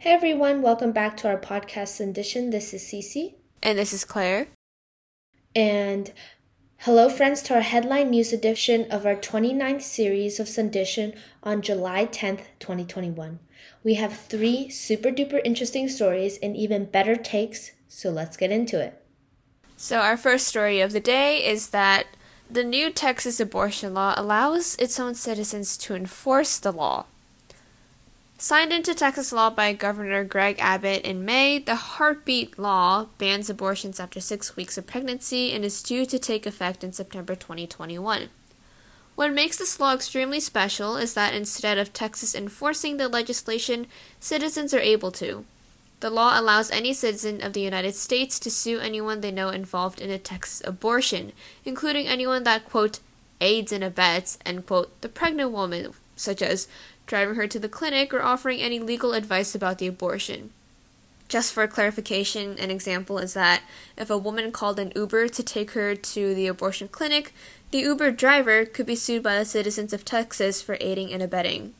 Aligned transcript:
Hey 0.00 0.12
everyone, 0.12 0.62
welcome 0.62 0.92
back 0.92 1.16
to 1.16 1.28
our 1.28 1.36
podcast 1.36 1.98
edition. 1.98 2.50
This 2.50 2.72
is 2.72 2.84
Cece. 2.84 3.34
And 3.60 3.76
this 3.76 3.92
is 3.92 4.04
Claire. 4.04 4.46
And 5.56 6.12
hello, 6.76 7.08
friends, 7.08 7.42
to 7.42 7.56
our 7.56 7.62
headline 7.62 8.10
news 8.10 8.32
edition 8.32 8.88
of 8.92 9.04
our 9.04 9.16
29th 9.16 9.82
series 9.82 10.38
of 10.38 10.46
Sundition 10.46 11.16
on 11.42 11.62
July 11.62 12.06
10th, 12.06 12.42
2021. 12.60 13.40
We 13.82 13.94
have 13.94 14.16
three 14.16 14.68
super 14.68 15.10
duper 15.10 15.40
interesting 15.44 15.88
stories 15.88 16.38
and 16.40 16.56
even 16.56 16.84
better 16.84 17.16
takes, 17.16 17.72
so 17.88 18.10
let's 18.10 18.36
get 18.36 18.52
into 18.52 18.80
it. 18.80 19.04
So, 19.76 19.98
our 19.98 20.16
first 20.16 20.46
story 20.46 20.80
of 20.80 20.92
the 20.92 21.00
day 21.00 21.44
is 21.44 21.70
that 21.70 22.06
the 22.48 22.62
new 22.62 22.92
Texas 22.92 23.40
abortion 23.40 23.94
law 23.94 24.14
allows 24.16 24.76
its 24.76 25.00
own 25.00 25.16
citizens 25.16 25.76
to 25.78 25.96
enforce 25.96 26.60
the 26.60 26.72
law. 26.72 27.06
Signed 28.40 28.72
into 28.72 28.94
Texas 28.94 29.32
law 29.32 29.50
by 29.50 29.72
Governor 29.72 30.22
Greg 30.22 30.60
Abbott 30.60 31.02
in 31.02 31.24
May, 31.24 31.58
the 31.58 31.74
Heartbeat 31.74 32.56
Law 32.56 33.08
bans 33.18 33.50
abortions 33.50 33.98
after 33.98 34.20
six 34.20 34.54
weeks 34.54 34.78
of 34.78 34.86
pregnancy 34.86 35.52
and 35.52 35.64
is 35.64 35.82
due 35.82 36.06
to 36.06 36.20
take 36.20 36.46
effect 36.46 36.84
in 36.84 36.92
September 36.92 37.34
2021. 37.34 38.28
What 39.16 39.32
makes 39.32 39.56
this 39.56 39.80
law 39.80 39.92
extremely 39.92 40.38
special 40.38 40.96
is 40.96 41.14
that 41.14 41.34
instead 41.34 41.78
of 41.78 41.92
Texas 41.92 42.32
enforcing 42.32 42.96
the 42.96 43.08
legislation, 43.08 43.88
citizens 44.20 44.72
are 44.72 44.78
able 44.78 45.10
to. 45.10 45.44
The 45.98 46.08
law 46.08 46.38
allows 46.38 46.70
any 46.70 46.92
citizen 46.92 47.42
of 47.42 47.54
the 47.54 47.60
United 47.60 47.96
States 47.96 48.38
to 48.38 48.52
sue 48.52 48.78
anyone 48.78 49.20
they 49.20 49.32
know 49.32 49.48
involved 49.48 50.00
in 50.00 50.10
a 50.10 50.18
Texas 50.18 50.62
abortion, 50.64 51.32
including 51.64 52.06
anyone 52.06 52.44
that, 52.44 52.66
quote, 52.66 53.00
aids 53.40 53.72
and 53.72 53.82
abets, 53.82 54.38
end 54.46 54.66
quote, 54.68 55.00
the 55.00 55.08
pregnant 55.08 55.50
woman, 55.50 55.92
such 56.14 56.40
as 56.40 56.68
driving 57.08 57.34
her 57.34 57.48
to 57.48 57.58
the 57.58 57.68
clinic, 57.68 58.14
or 58.14 58.22
offering 58.22 58.60
any 58.60 58.78
legal 58.78 59.12
advice 59.12 59.56
about 59.56 59.78
the 59.78 59.88
abortion. 59.88 60.50
Just 61.28 61.52
for 61.52 61.66
clarification, 61.66 62.56
an 62.58 62.70
example 62.70 63.18
is 63.18 63.34
that 63.34 63.62
if 63.96 64.08
a 64.08 64.16
woman 64.16 64.52
called 64.52 64.78
an 64.78 64.92
Uber 64.94 65.28
to 65.28 65.42
take 65.42 65.72
her 65.72 65.94
to 65.94 66.34
the 66.34 66.46
abortion 66.46 66.88
clinic, 66.88 67.34
the 67.70 67.80
Uber 67.80 68.12
driver 68.12 68.64
could 68.64 68.86
be 68.86 68.94
sued 68.94 69.22
by 69.22 69.38
the 69.38 69.44
citizens 69.44 69.92
of 69.92 70.04
Texas 70.04 70.62
for 70.62 70.78
aiding 70.80 71.12
and 71.12 71.22
abetting. 71.22 71.74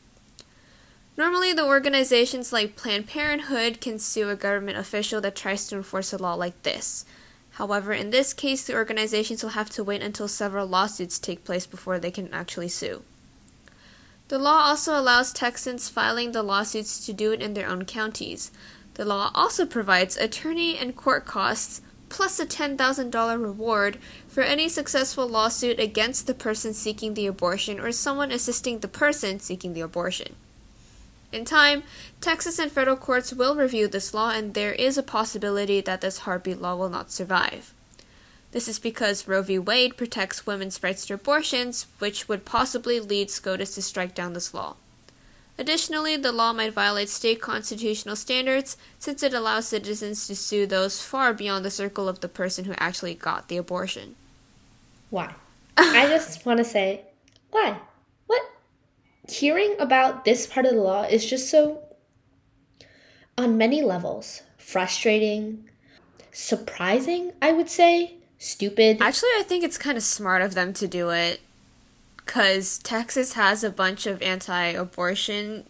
Normally, 1.17 1.53
the 1.53 1.65
organizations 1.65 2.53
like 2.53 2.77
Planned 2.77 3.06
Parenthood 3.09 3.81
can 3.81 3.99
sue 3.99 4.29
a 4.29 4.37
government 4.37 4.77
official 4.77 5.21
that 5.23 5.34
tries 5.34 5.67
to 5.69 5.77
enforce 5.77 6.12
a 6.12 6.19
law 6.19 6.34
like 6.34 6.62
this. 6.62 7.06
However, 7.53 7.93
in 7.93 8.11
this 8.11 8.34
case, 8.34 8.65
the 8.65 8.75
organizations 8.75 9.43
will 9.43 9.51
have 9.51 9.71
to 9.71 9.83
wait 9.83 10.03
until 10.03 10.29
several 10.29 10.67
lawsuits 10.67 11.19
take 11.19 11.45
place 11.45 11.67
before 11.67 11.99
they 11.99 12.11
can 12.11 12.33
actually 12.33 12.69
sue. 12.69 13.03
The 14.29 14.39
law 14.39 14.65
also 14.67 14.98
allows 14.98 15.33
Texans 15.33 15.89
filing 15.89 16.33
the 16.33 16.43
lawsuits 16.43 17.05
to 17.07 17.12
do 17.12 17.33
it 17.33 17.41
in 17.41 17.55
their 17.55 17.69
own 17.69 17.87
counties. 17.87 18.51
The 18.95 19.07
law 19.07 19.31
also 19.34 19.65
provides 19.65 20.17
attorney 20.17 20.77
and 20.77 20.95
court 20.95 21.25
costs 21.25 21.81
plus 22.09 22.39
a 22.39 22.47
$10,000 22.47 23.43
reward 23.43 23.99
for 24.29 24.43
any 24.43 24.69
successful 24.69 25.27
lawsuit 25.29 25.79
against 25.79 26.27
the 26.27 26.34
person 26.34 26.75
seeking 26.75 27.15
the 27.15 27.27
abortion 27.27 27.81
or 27.81 27.93
someone 27.93 28.31
assisting 28.31 28.81
the 28.81 28.89
person 28.89 29.39
seeking 29.41 29.73
the 29.75 29.81
abortion. 29.81 30.34
In 31.33 31.45
time, 31.45 31.83
Texas 32.21 32.59
and 32.59 32.73
federal 32.73 32.97
courts 32.97 33.33
will 33.33 33.55
review 33.55 33.87
this 33.87 34.15
law, 34.15 34.31
and 34.31 34.55
there 34.55 34.73
is 34.73 34.97
a 34.97 35.03
possibility 35.03 35.83
that 35.83 36.01
this 36.01 36.21
heartbeat 36.21 36.61
law 36.61 36.75
will 36.75 36.89
not 36.89 37.11
survive. 37.12 37.75
This 38.51 38.67
is 38.67 38.79
because 38.79 39.29
Roe 39.29 39.43
v. 39.43 39.59
Wade 39.59 39.97
protects 39.97 40.47
women's 40.47 40.83
rights 40.83 41.07
to 41.07 41.15
abortions, 41.15 41.87
which 41.99 42.29
would 42.29 42.47
possibly 42.47 42.99
lead 42.99 43.31
SCOTUS 43.31 43.75
to 43.75 43.83
strike 43.83 44.15
down 44.15 44.33
this 44.33 44.55
law. 44.55 44.77
Additionally, 45.59 46.17
the 46.17 46.33
law 46.33 46.53
might 46.53 46.73
violate 46.73 47.09
state 47.09 47.41
constitutional 47.41 48.17
standards 48.17 48.77
since 48.99 49.23
it 49.23 49.35
allows 49.35 49.67
citizens 49.67 50.27
to 50.27 50.37
sue 50.37 50.67
those 50.67 51.03
far 51.03 51.35
beyond 51.35 51.65
the 51.65 51.71
circle 51.71 52.09
of 52.09 52.21
the 52.21 52.29
person 52.29 52.65
who 52.65 52.75
actually 52.79 53.15
got 53.15 53.49
the 53.49 53.57
abortion. 53.57 54.15
Why? 55.11 55.34
I 55.77 56.06
just 56.06 56.47
want 56.47 56.59
to 56.59 56.65
say, 56.65 57.03
why? 57.51 57.78
What? 58.28 58.43
Hearing 59.28 59.75
about 59.81 60.25
this 60.25 60.47
part 60.47 60.65
of 60.65 60.75
the 60.75 60.81
law 60.81 61.03
is 61.03 61.27
just 61.27 61.51
so, 61.51 61.83
on 63.37 63.59
many 63.59 63.83
levels, 63.83 64.43
frustrating, 64.56 65.69
surprising, 66.31 67.33
I 67.43 67.51
would 67.51 67.69
say 67.69 68.18
stupid. 68.38 68.99
Actually, 69.00 69.31
I 69.38 69.44
think 69.47 69.65
it's 69.65 69.78
kind 69.78 69.97
of 69.97 70.03
smart 70.03 70.43
of 70.43 70.54
them 70.54 70.72
to 70.75 70.88
do 70.88 71.10
it 71.10 71.41
because 72.16 72.78
Texas 72.78 73.34
has 73.34 73.65
a 73.65 73.71
bunch 73.71 74.06
of 74.06 74.22
anti-abortion 74.22 75.65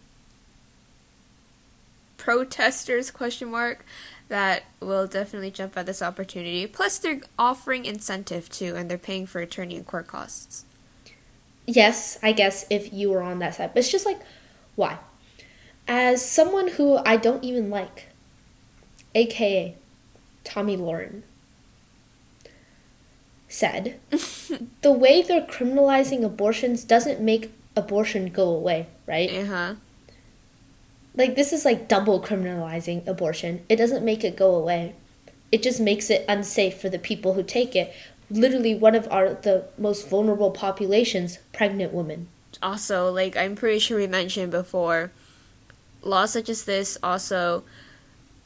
protesters 2.17 3.11
question 3.11 3.49
mark 3.49 3.85
that 4.27 4.63
will 4.79 5.07
definitely 5.07 5.49
jump 5.49 5.75
at 5.75 5.85
this 5.85 6.01
opportunity. 6.01 6.67
Plus, 6.67 6.99
they're 6.99 7.21
offering 7.39 7.85
incentive 7.85 8.49
too, 8.49 8.75
and 8.75 8.89
they're 8.89 8.97
paying 8.97 9.25
for 9.25 9.39
attorney 9.41 9.75
and 9.75 9.87
court 9.87 10.05
costs. 10.05 10.65
Yes, 11.65 12.19
I 12.21 12.31
guess 12.31 12.65
if 12.69 12.93
you 12.93 13.09
were 13.09 13.21
on 13.21 13.39
that 13.39 13.55
side, 13.55 13.71
but 13.73 13.79
it's 13.79 13.91
just 13.91 14.05
like, 14.05 14.19
why? 14.75 14.99
As 15.87 16.23
someone 16.23 16.67
who 16.67 16.97
I 16.97 17.17
don't 17.17 17.43
even 17.43 17.69
like, 17.69 18.09
aka 19.15 19.75
Tomi 20.43 20.77
Lahren, 20.77 21.23
said, 23.49 23.99
the 24.81 24.91
way 24.91 25.21
they're 25.21 25.41
criminalizing 25.41 26.23
abortions 26.23 26.83
doesn't 26.85 27.19
make 27.19 27.51
abortion 27.75 28.27
go 28.27 28.49
away, 28.49 28.87
right? 29.07 29.29
Uh-huh. 29.29 29.75
Like 31.15 31.35
this 31.35 31.51
is 31.51 31.65
like 31.65 31.89
double 31.89 32.21
criminalizing 32.21 33.05
abortion. 33.07 33.65
It 33.67 33.75
doesn't 33.75 34.05
make 34.05 34.23
it 34.23 34.37
go 34.37 34.55
away. 34.55 34.95
It 35.51 35.63
just 35.63 35.81
makes 35.81 36.09
it 36.09 36.23
unsafe 36.29 36.79
for 36.79 36.89
the 36.89 36.99
people 36.99 37.33
who 37.33 37.43
take 37.43 37.75
it. 37.75 37.93
Literally 38.29 38.75
one 38.75 38.93
of 38.95 39.11
our 39.11 39.33
the 39.33 39.65
most 39.77 40.07
vulnerable 40.07 40.51
populations, 40.51 41.39
pregnant 41.51 41.91
women. 41.91 42.27
Also, 42.61 43.11
like 43.11 43.35
I'm 43.35 43.55
pretty 43.55 43.79
sure 43.79 43.97
we 43.97 44.05
mentioned 44.05 44.51
before, 44.51 45.11
laws 46.03 46.33
such 46.33 46.47
as 46.47 46.65
this 46.65 46.97
also 47.01 47.63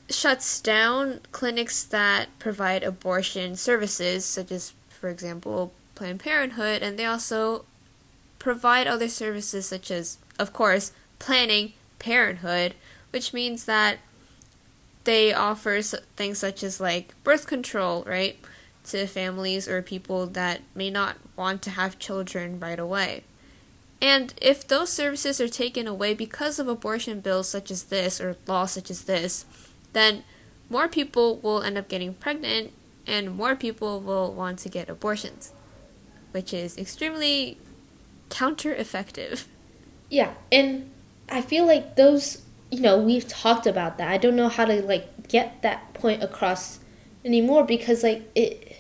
shuts 0.09 0.61
down 0.61 1.19
clinics 1.31 1.83
that 1.83 2.27
provide 2.39 2.83
abortion 2.83 3.55
services 3.55 4.25
such 4.25 4.51
as 4.51 4.73
for 5.03 5.09
example, 5.09 5.73
Planned 5.95 6.21
Parenthood, 6.21 6.81
and 6.81 6.97
they 6.97 7.03
also 7.03 7.65
provide 8.39 8.87
other 8.87 9.09
services 9.09 9.65
such 9.65 9.91
as, 9.91 10.17
of 10.39 10.53
course, 10.53 10.93
planning 11.19 11.73
parenthood, 11.99 12.73
which 13.11 13.33
means 13.33 13.65
that 13.65 13.97
they 15.03 15.33
offer 15.33 15.81
things 15.81 16.37
such 16.37 16.63
as 16.63 16.79
like 16.79 17.21
birth 17.25 17.47
control, 17.47 18.05
right, 18.07 18.39
to 18.85 19.05
families 19.05 19.67
or 19.67 19.81
people 19.81 20.25
that 20.25 20.61
may 20.73 20.89
not 20.89 21.17
want 21.35 21.61
to 21.63 21.71
have 21.71 21.99
children 21.99 22.57
right 22.57 22.79
away. 22.79 23.25
And 24.01 24.33
if 24.41 24.65
those 24.65 24.89
services 24.89 25.41
are 25.41 25.49
taken 25.49 25.85
away 25.85 26.13
because 26.13 26.59
of 26.59 26.69
abortion 26.69 27.19
bills 27.19 27.49
such 27.49 27.69
as 27.69 27.83
this 27.83 28.21
or 28.21 28.37
laws 28.47 28.71
such 28.71 28.89
as 28.89 29.03
this, 29.03 29.43
then 29.91 30.23
more 30.69 30.87
people 30.87 31.39
will 31.39 31.61
end 31.61 31.77
up 31.77 31.89
getting 31.89 32.13
pregnant 32.13 32.71
and 33.05 33.35
more 33.35 33.55
people 33.55 33.99
will 33.99 34.33
want 34.33 34.59
to 34.59 34.69
get 34.69 34.89
abortions, 34.89 35.51
which 36.31 36.53
is 36.53 36.77
extremely 36.77 37.57
counter 38.29 38.73
effective. 38.73 39.47
Yeah, 40.09 40.33
and 40.51 40.91
I 41.29 41.41
feel 41.41 41.65
like 41.65 41.95
those, 41.95 42.43
you 42.69 42.81
know, 42.81 42.97
we've 42.97 43.27
talked 43.27 43.67
about 43.67 43.97
that. 43.97 44.09
I 44.09 44.17
don't 44.17 44.35
know 44.35 44.49
how 44.49 44.65
to 44.65 44.81
like 44.81 45.27
get 45.27 45.61
that 45.61 45.93
point 45.93 46.23
across 46.23 46.79
anymore 47.25 47.63
because 47.63 48.03
like 48.03 48.29
it 48.35 48.77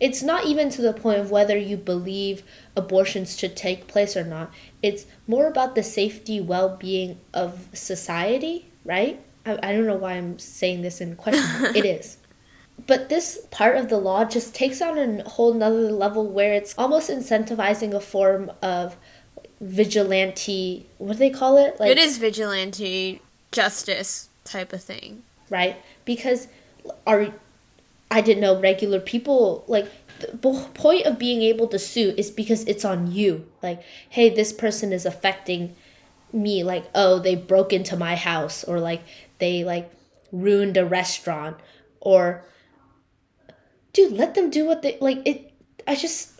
it's 0.00 0.22
not 0.22 0.44
even 0.44 0.70
to 0.70 0.82
the 0.82 0.92
point 0.92 1.20
of 1.20 1.30
whether 1.30 1.56
you 1.56 1.76
believe 1.76 2.42
abortions 2.76 3.38
should 3.38 3.56
take 3.56 3.86
place 3.86 4.16
or 4.16 4.24
not. 4.24 4.52
It's 4.82 5.06
more 5.26 5.46
about 5.46 5.76
the 5.76 5.82
safety, 5.82 6.40
well-being 6.40 7.18
of 7.32 7.68
society, 7.72 8.68
right? 8.84 9.20
I, 9.46 9.58
I 9.62 9.72
don't 9.72 9.86
know 9.86 9.96
why 9.96 10.14
I'm 10.14 10.38
saying 10.38 10.82
this 10.82 11.00
in 11.00 11.16
question. 11.16 11.76
it 11.76 11.84
is 11.96 12.18
but 12.86 13.08
this 13.08 13.46
part 13.50 13.76
of 13.76 13.88
the 13.88 13.96
law 13.96 14.24
just 14.24 14.54
takes 14.54 14.82
on 14.82 14.98
a 14.98 15.28
whole 15.28 15.54
nother 15.54 15.90
level 15.90 16.26
where 16.26 16.54
it's 16.54 16.74
almost 16.76 17.10
incentivizing 17.10 17.94
a 17.94 18.00
form 18.00 18.50
of 18.62 18.96
vigilante 19.60 20.86
what 20.98 21.14
do 21.14 21.18
they 21.18 21.30
call 21.30 21.56
it? 21.56 21.78
Like 21.80 21.90
it 21.90 21.98
is 21.98 22.18
vigilante 22.18 23.22
justice 23.52 24.28
type 24.44 24.72
of 24.72 24.82
thing. 24.82 25.22
Right? 25.50 25.76
Because 26.04 26.48
are 27.06 27.28
i 28.10 28.20
didn't 28.20 28.42
know 28.42 28.60
regular 28.60 29.00
people 29.00 29.64
like 29.66 29.90
the 30.18 30.36
point 30.74 31.06
of 31.06 31.18
being 31.18 31.40
able 31.40 31.66
to 31.66 31.78
sue 31.78 32.14
is 32.18 32.30
because 32.30 32.64
it's 32.64 32.84
on 32.84 33.10
you. 33.10 33.46
Like 33.62 33.82
hey 34.10 34.28
this 34.28 34.52
person 34.52 34.92
is 34.92 35.06
affecting 35.06 35.74
me. 36.32 36.62
Like 36.62 36.84
oh 36.94 37.18
they 37.18 37.34
broke 37.34 37.72
into 37.72 37.96
my 37.96 38.16
house 38.16 38.64
or 38.64 38.80
like 38.80 39.02
they 39.38 39.64
like 39.64 39.90
ruined 40.30 40.76
a 40.76 40.84
restaurant 40.84 41.56
or 42.00 42.44
dude, 43.94 44.12
let 44.12 44.34
them 44.34 44.50
do 44.50 44.66
what 44.66 44.82
they 44.82 44.98
like. 45.00 45.22
It. 45.24 45.50
I 45.86 45.94
just. 45.94 46.32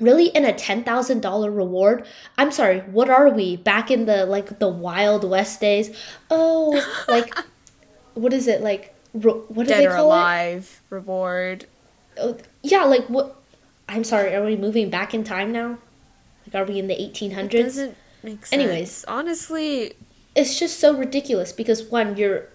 really 0.00 0.26
in 0.28 0.44
a 0.44 0.52
$10,000 0.52 1.56
reward? 1.56 2.06
I'm 2.36 2.52
sorry, 2.52 2.80
what 2.80 3.10
are 3.10 3.28
we 3.30 3.56
back 3.56 3.90
in 3.90 4.04
the 4.06 4.26
like 4.26 4.58
the 4.60 4.68
wild 4.68 5.28
west 5.28 5.60
days? 5.60 5.96
Oh, 6.30 6.80
like 7.08 7.34
what 8.14 8.32
is 8.32 8.46
it 8.46 8.60
like 8.62 8.94
ro- 9.14 9.44
what 9.48 9.66
do 9.66 9.70
Dead 9.74 9.80
they 9.80 9.86
or 9.86 9.96
call 9.96 10.06
alive 10.06 10.82
reward. 10.90 11.66
Oh, 12.20 12.36
yeah, 12.62 12.84
like 12.84 13.06
what 13.06 13.36
I'm 13.88 14.04
sorry, 14.04 14.34
are 14.34 14.44
we 14.44 14.56
moving 14.56 14.90
back 14.90 15.14
in 15.14 15.24
time 15.24 15.50
now? 15.52 15.78
Like 16.46 16.54
are 16.54 16.64
we 16.64 16.78
in 16.78 16.86
the 16.86 17.00
It 17.00 17.14
1800s? 17.14 17.50
doesn't 17.50 17.96
make 18.22 18.46
sense. 18.46 18.52
Anyways. 18.52 19.04
honestly, 19.08 19.94
it's 20.34 20.58
just 20.58 20.78
so 20.78 20.96
ridiculous 20.96 21.52
because 21.52 21.82
one 21.84 22.16
you're 22.16 22.48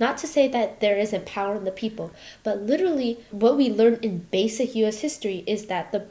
not 0.00 0.16
to 0.18 0.26
say 0.26 0.46
that 0.48 0.80
there 0.80 0.96
isn't 0.96 1.26
power 1.26 1.54
in 1.56 1.64
the 1.64 1.70
people 1.70 2.12
but 2.42 2.62
literally 2.62 3.18
what 3.30 3.56
we 3.56 3.70
learn 3.70 3.98
in 4.02 4.18
basic 4.30 4.74
us 4.74 5.00
history 5.00 5.44
is 5.46 5.66
that 5.66 5.92
the 5.92 6.06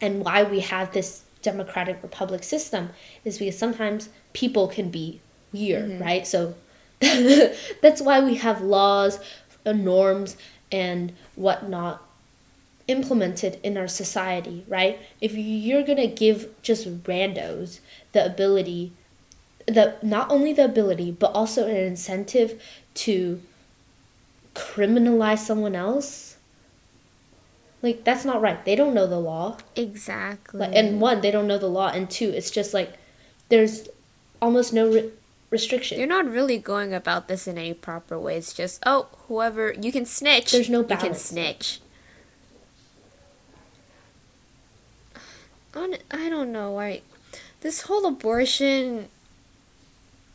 and 0.00 0.24
why 0.24 0.42
we 0.42 0.60
have 0.60 0.92
this 0.92 1.22
democratic 1.42 2.02
republic 2.02 2.42
system 2.42 2.90
is 3.24 3.38
because 3.38 3.56
sometimes 3.56 4.08
people 4.32 4.66
can 4.68 4.90
be 4.90 5.20
weird 5.52 6.00
right? 6.00 6.26
So 6.26 6.54
that's 7.00 8.00
why 8.00 8.20
we 8.20 8.36
have 8.36 8.62
laws 8.62 9.20
uh, 9.64 9.72
norms 9.72 10.36
and 10.72 11.12
whatnot 11.34 12.02
implemented 12.88 13.58
in 13.62 13.76
our 13.76 13.88
society 13.88 14.64
right? 14.68 14.98
If 15.20 15.34
you're 15.34 15.82
gonna 15.82 16.06
give 16.08 16.50
just 16.62 17.04
randos 17.04 17.80
the 18.12 18.24
ability 18.24 18.92
the 19.66 19.96
not 20.02 20.30
only 20.30 20.52
the 20.52 20.64
ability 20.64 21.10
but 21.10 21.32
also 21.32 21.66
an 21.66 21.76
incentive 21.76 22.62
to 22.96 23.40
criminalize 24.54 25.38
someone 25.38 25.74
else 25.74 26.36
like 27.82 28.04
that's 28.04 28.24
not 28.24 28.40
right 28.40 28.64
they 28.64 28.74
don't 28.74 28.94
know 28.94 29.06
the 29.06 29.18
law 29.18 29.56
exactly. 29.76 30.60
like, 30.60 30.74
and 30.74 31.00
one 31.00 31.20
they 31.20 31.30
don't 31.30 31.46
know 31.46 31.58
the 31.58 31.68
law 31.68 31.88
and 31.88 32.10
two 32.10 32.30
it's 32.30 32.50
just 32.50 32.72
like 32.72 32.94
there's 33.48 33.88
almost 34.40 34.72
no 34.72 34.90
re- 34.90 35.10
restriction 35.50 35.98
You're 35.98 36.08
not 36.08 36.28
really 36.28 36.58
going 36.58 36.92
about 36.92 37.28
this 37.28 37.46
in 37.46 37.58
any 37.58 37.74
proper 37.74 38.18
way. 38.18 38.36
It's 38.36 38.52
just, 38.52 38.82
oh, 38.84 39.08
whoever 39.28 39.72
you 39.80 39.92
can 39.92 40.06
snitch. 40.06 40.52
There's 40.52 40.70
no 40.70 40.82
balance. 40.82 41.02
You 41.02 41.08
can 41.10 41.18
snitch. 41.18 41.80
On, 45.74 45.94
I 46.10 46.28
don't 46.28 46.52
know 46.52 46.72
why 46.72 47.02
this 47.60 47.82
whole 47.82 48.06
abortion, 48.06 49.08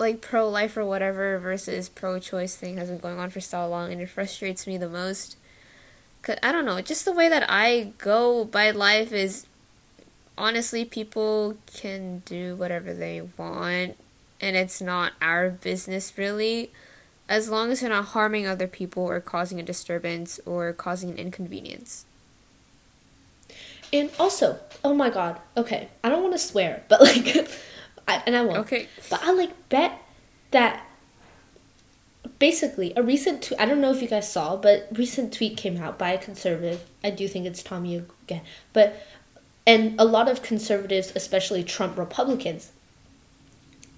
like 0.01 0.19
pro 0.19 0.49
life 0.49 0.75
or 0.75 0.83
whatever 0.83 1.37
versus 1.37 1.87
pro 1.87 2.19
choice 2.19 2.55
thing 2.55 2.75
has 2.77 2.89
been 2.89 2.97
going 2.97 3.19
on 3.19 3.29
for 3.29 3.39
so 3.39 3.65
long, 3.67 3.93
and 3.93 4.01
it 4.01 4.09
frustrates 4.09 4.67
me 4.67 4.77
the 4.77 4.89
most. 4.89 5.37
Cause 6.23 6.37
I 6.43 6.51
don't 6.51 6.65
know, 6.65 6.81
just 6.81 7.05
the 7.05 7.13
way 7.13 7.29
that 7.29 7.45
I 7.47 7.93
go 7.97 8.43
by 8.45 8.71
life 8.71 9.11
is 9.11 9.47
honestly 10.37 10.83
people 10.83 11.57
can 11.73 12.23
do 12.25 12.55
whatever 12.55 12.93
they 12.93 13.21
want 13.37 13.95
and 14.39 14.55
it's 14.55 14.81
not 14.81 15.13
our 15.21 15.49
business 15.49 16.17
really 16.17 16.71
as 17.29 17.49
long 17.49 17.71
as 17.71 17.81
you're 17.81 17.89
not 17.91 18.05
harming 18.05 18.47
other 18.47 18.67
people 18.67 19.03
or 19.03 19.19
causing 19.19 19.59
a 19.59 19.63
disturbance 19.63 20.39
or 20.45 20.73
causing 20.73 21.11
an 21.11 21.17
inconvenience 21.17 22.05
and 23.93 24.09
also 24.17 24.57
oh 24.83 24.93
my 24.93 25.09
god 25.09 25.39
okay 25.55 25.89
i 26.03 26.09
don't 26.09 26.21
want 26.21 26.33
to 26.33 26.39
swear 26.39 26.83
but 26.87 27.01
like 27.01 27.47
I, 28.07 28.23
and 28.25 28.35
i 28.35 28.41
won't 28.43 28.59
okay 28.59 28.87
But 29.09 29.21
I 29.23 29.31
like 29.31 29.69
bet 29.69 30.01
that 30.51 30.85
basically 32.41 32.91
a 32.95 33.03
recent 33.03 33.43
tweet, 33.43 33.59
I 33.59 33.65
don't 33.65 33.81
know 33.81 33.91
if 33.91 34.01
you 34.01 34.07
guys 34.07 34.31
saw, 34.31 34.57
but 34.57 34.87
recent 34.93 35.31
tweet 35.31 35.57
came 35.57 35.77
out 35.77 35.99
by 35.99 36.11
a 36.11 36.17
conservative. 36.17 36.83
I 37.03 37.11
do 37.11 37.27
think 37.27 37.45
it's 37.45 37.61
Tommy 37.61 38.03
again. 38.23 38.41
But 38.73 39.01
and 39.65 39.93
a 39.99 40.05
lot 40.05 40.27
of 40.27 40.41
conservatives, 40.41 41.13
especially 41.15 41.63
Trump 41.63 41.97
Republicans, 41.97 42.71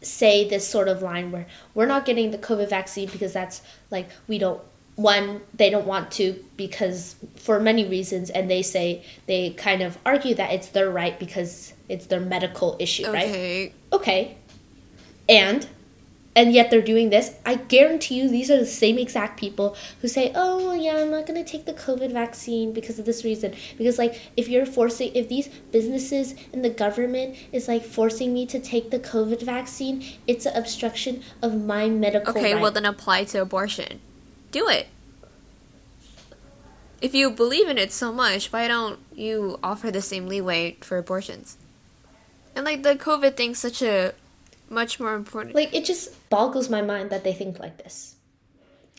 say 0.02 0.48
this 0.48 0.68
sort 0.68 0.90
of 0.90 1.02
line 1.02 1.32
where 1.32 1.48
we're 1.74 1.86
not 1.86 2.06
getting 2.06 2.32
the 2.32 2.38
COVID 2.38 2.70
vaccine 2.70 3.10
because 3.10 3.32
that's 3.32 3.62
like 3.90 4.10
we 4.28 4.38
don't 4.38 4.62
one 4.96 5.42
they 5.54 5.70
don't 5.70 5.88
want 5.88 6.12
to 6.12 6.44
because 6.56 7.16
for 7.36 7.60
many 7.60 7.88
reasons 7.88 8.30
and 8.30 8.50
they 8.50 8.62
say 8.62 9.04
they 9.26 9.50
kind 9.52 9.82
of 9.82 9.98
argue 10.06 10.36
that 10.36 10.52
it's 10.54 10.68
their 10.70 10.90
right 10.90 11.20
because 11.20 11.74
it's 11.90 12.06
their 12.08 12.20
medical 12.20 12.76
issue, 12.80 13.12
right? 13.12 13.26
okay. 13.26 13.74
Okay. 13.92 14.38
And 15.28 15.68
and 16.36 16.52
yet 16.52 16.72
they're 16.72 16.82
doing 16.82 17.10
this. 17.10 17.32
I 17.46 17.56
guarantee 17.56 18.16
you 18.16 18.30
these 18.30 18.50
are 18.50 18.58
the 18.58 18.66
same 18.66 18.98
exact 18.98 19.40
people 19.40 19.76
who 20.02 20.08
say 20.08 20.32
oh 20.36 20.74
yeah 20.74 20.98
i'm 20.98 21.12
not 21.12 21.28
going 21.28 21.44
to 21.44 21.50
take 21.50 21.66
the 21.66 21.74
covid 21.74 22.12
vaccine 22.12 22.74
because 22.74 23.00
of 23.00 23.06
this 23.06 23.24
reason. 23.24 23.54
Because 23.78 23.98
like 23.98 24.20
if 24.36 24.48
you're 24.48 24.66
forcing 24.66 25.12
if 25.16 25.30
these 25.30 25.48
businesses 25.72 26.36
and 26.52 26.64
the 26.64 26.70
government 26.70 27.36
is 27.52 27.68
like 27.68 27.84
forcing 27.84 28.34
me 28.34 28.46
to 28.48 28.60
take 28.60 28.92
the 28.92 29.00
covid 29.00 29.42
vaccine 29.42 30.04
it's 30.28 30.46
an 30.46 30.56
obstruction 30.56 31.24
of 31.42 31.64
my 31.64 31.90
medical 31.90 32.36
okay 32.36 32.54
right. 32.54 32.62
well 32.62 32.72
then 32.72 32.86
apply 32.86 33.24
to 33.24 33.40
abortion 33.40 34.00
do 34.54 34.70
it. 34.70 34.88
If 37.02 37.14
you 37.14 37.30
believe 37.30 37.68
in 37.68 37.78
it 37.78 37.92
so 37.92 38.14
much 38.14 38.54
why 38.54 38.70
don't 38.70 39.00
you 39.14 39.60
offer 39.62 39.92
the 39.92 40.02
same 40.02 40.28
leeway 40.28 40.78
for 40.80 40.98
abortions? 40.98 41.58
And 42.56 42.64
like 42.64 42.84
the 42.84 42.96
covid 42.96 43.36
thing's 43.36 43.60
such 43.60 43.82
a 43.82 44.14
much 44.70 45.00
more 45.00 45.14
important 45.14 45.54
like 45.54 45.74
it 45.74 45.86
just 45.86 46.30
boggles 46.30 46.70
my 46.70 46.82
mind 46.82 47.10
that 47.10 47.24
they 47.26 47.34
think 47.34 47.60
like 47.60 47.78
this. 47.84 48.16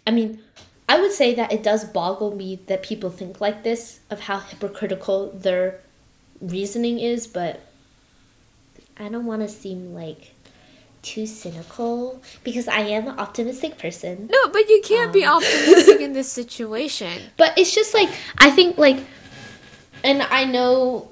I 0.07 0.11
mean 0.11 0.41
i 0.89 1.01
would 1.01 1.13
say 1.13 1.35
that 1.35 1.53
it 1.53 1.63
does 1.63 1.85
boggle 1.85 2.35
me 2.35 2.61
that 2.67 2.83
people 2.83 3.11
think 3.11 3.41
like 3.41 3.63
this 3.63 4.01
of 4.11 4.21
how 4.21 4.39
hypocritical 4.39 5.31
their 5.31 5.81
reasoning 6.41 6.99
is 6.99 7.27
but 7.27 7.61
i 8.99 9.09
don't 9.09 9.27
want 9.27 9.43
to 9.43 9.49
seem 9.49 9.95
like 9.95 10.34
too 11.05 11.27
cynical? 11.27 12.21
Because 12.43 12.67
i 12.67 12.81
am 12.81 13.07
an 13.09 13.19
optimistic 13.21 13.79
person. 13.79 14.29
No 14.33 14.49
but 14.49 14.69
you 14.69 14.81
can't 14.83 15.13
be 15.13 15.25
Um. 15.25 15.37
optimistic 15.37 16.01
in 16.01 16.13
this 16.15 16.31
situation. 16.41 17.13
But 17.37 17.57
it's 17.57 17.73
just 17.75 17.95
like 17.95 18.11
i 18.39 18.51
think 18.51 18.77
like 18.79 18.99
and 20.03 20.23
i 20.23 20.45
know 20.45 21.11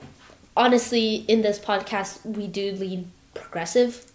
honestly 0.56 1.24
in 1.28 1.42
this 1.42 1.58
podcast 1.58 2.24
we 2.26 2.46
do 2.48 2.72
lean 2.72 3.12
progressive. 3.34 4.10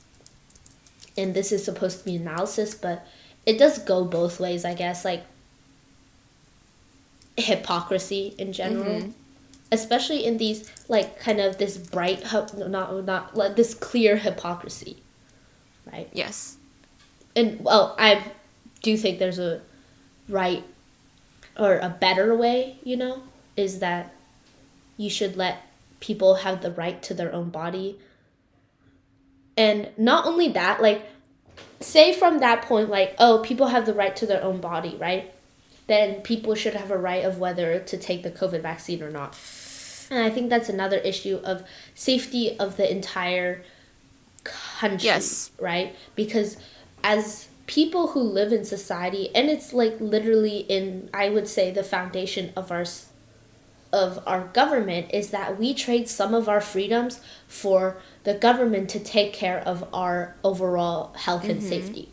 And 1.17 1.33
this 1.33 1.51
is 1.51 1.63
supposed 1.65 1.99
to 1.99 2.05
be 2.05 2.15
analysis 2.17 2.75
but 2.75 3.05
it 3.45 3.57
does 3.57 3.79
go 3.79 4.03
both 4.03 4.39
ways 4.39 4.65
i 4.65 4.73
guess 4.73 5.05
like 5.05 5.23
hypocrisy 7.37 8.33
in 8.37 8.51
general. 8.53 9.13
Especially 9.71 10.25
in 10.25 10.37
these 10.37 10.69
like 10.87 11.19
kind 11.19 11.39
of 11.41 11.57
this 11.57 11.77
bright 11.77 12.23
not 12.55 13.03
not 13.05 13.35
like 13.35 13.55
this 13.57 13.73
clear 13.73 14.15
hypocrisy 14.17 14.97
right? 15.91 16.09
Yes. 16.13 16.57
And 17.35 17.63
well 17.63 17.95
i 17.99 18.23
do 18.81 18.97
think 18.97 19.19
there's 19.19 19.39
a 19.39 19.61
right 20.29 20.63
or 21.57 21.77
a 21.77 21.89
better 21.89 22.35
way 22.35 22.77
you 22.83 22.95
know 22.97 23.23
is 23.55 23.79
that 23.79 24.13
you 24.97 25.09
should 25.09 25.37
let 25.37 25.67
people 25.99 26.35
have 26.35 26.61
the 26.61 26.71
right 26.71 27.01
to 27.03 27.13
their 27.13 27.33
own 27.33 27.49
body. 27.49 27.99
And 29.55 29.89
not 29.97 30.25
only 30.25 30.49
that 30.49 30.81
like 30.81 31.03
say 31.79 32.13
from 32.13 32.39
that 32.39 32.63
point 32.63 32.89
like 32.89 33.15
oh 33.19 33.41
people 33.43 33.67
have 33.67 33.85
the 33.85 33.93
right 33.93 34.15
to 34.15 34.25
their 34.25 34.43
own 34.43 34.59
body 34.59 34.95
right? 34.99 35.33
Then 35.87 36.21
people 36.21 36.53
should 36.53 36.73
have 36.73 36.91
a 36.91 36.97
right 36.97 37.23
of 37.23 37.39
whether 37.39 37.79
to 37.79 37.97
take 37.97 38.23
the 38.23 38.31
covid 38.31 38.61
vaccine 38.61 39.01
or 39.01 39.09
not. 39.09 39.37
And 40.09 40.23
i 40.23 40.29
think 40.29 40.49
that's 40.49 40.69
another 40.69 40.97
issue 40.97 41.39
of 41.43 41.63
safety 41.95 42.57
of 42.59 42.77
the 42.77 42.89
entire 42.89 43.63
country 44.79 45.05
Yes. 45.05 45.51
right? 45.59 45.95
Because 46.15 46.57
as 47.03 47.47
people 47.65 48.07
who 48.07 48.21
live 48.21 48.51
in 48.53 48.63
society 48.63 49.29
and 49.35 49.49
it's 49.49 49.73
like 49.73 49.99
literally 49.99 50.59
in 50.69 51.09
i 51.13 51.27
would 51.27 51.49
say 51.49 51.69
the 51.69 51.83
foundation 51.83 52.49
of 52.55 52.71
our 52.71 52.85
of 53.93 54.21
our 54.27 54.45
government 54.47 55.07
is 55.13 55.29
that 55.29 55.57
we 55.57 55.73
trade 55.73 56.09
some 56.09 56.33
of 56.33 56.49
our 56.49 56.61
freedoms 56.61 57.19
for 57.47 57.97
the 58.23 58.33
government 58.33 58.89
to 58.89 58.99
take 58.99 59.33
care 59.33 59.59
of 59.59 59.87
our 59.93 60.35
overall 60.43 61.13
health 61.13 61.45
and 61.45 61.59
mm-hmm. 61.59 61.69
safety. 61.69 62.09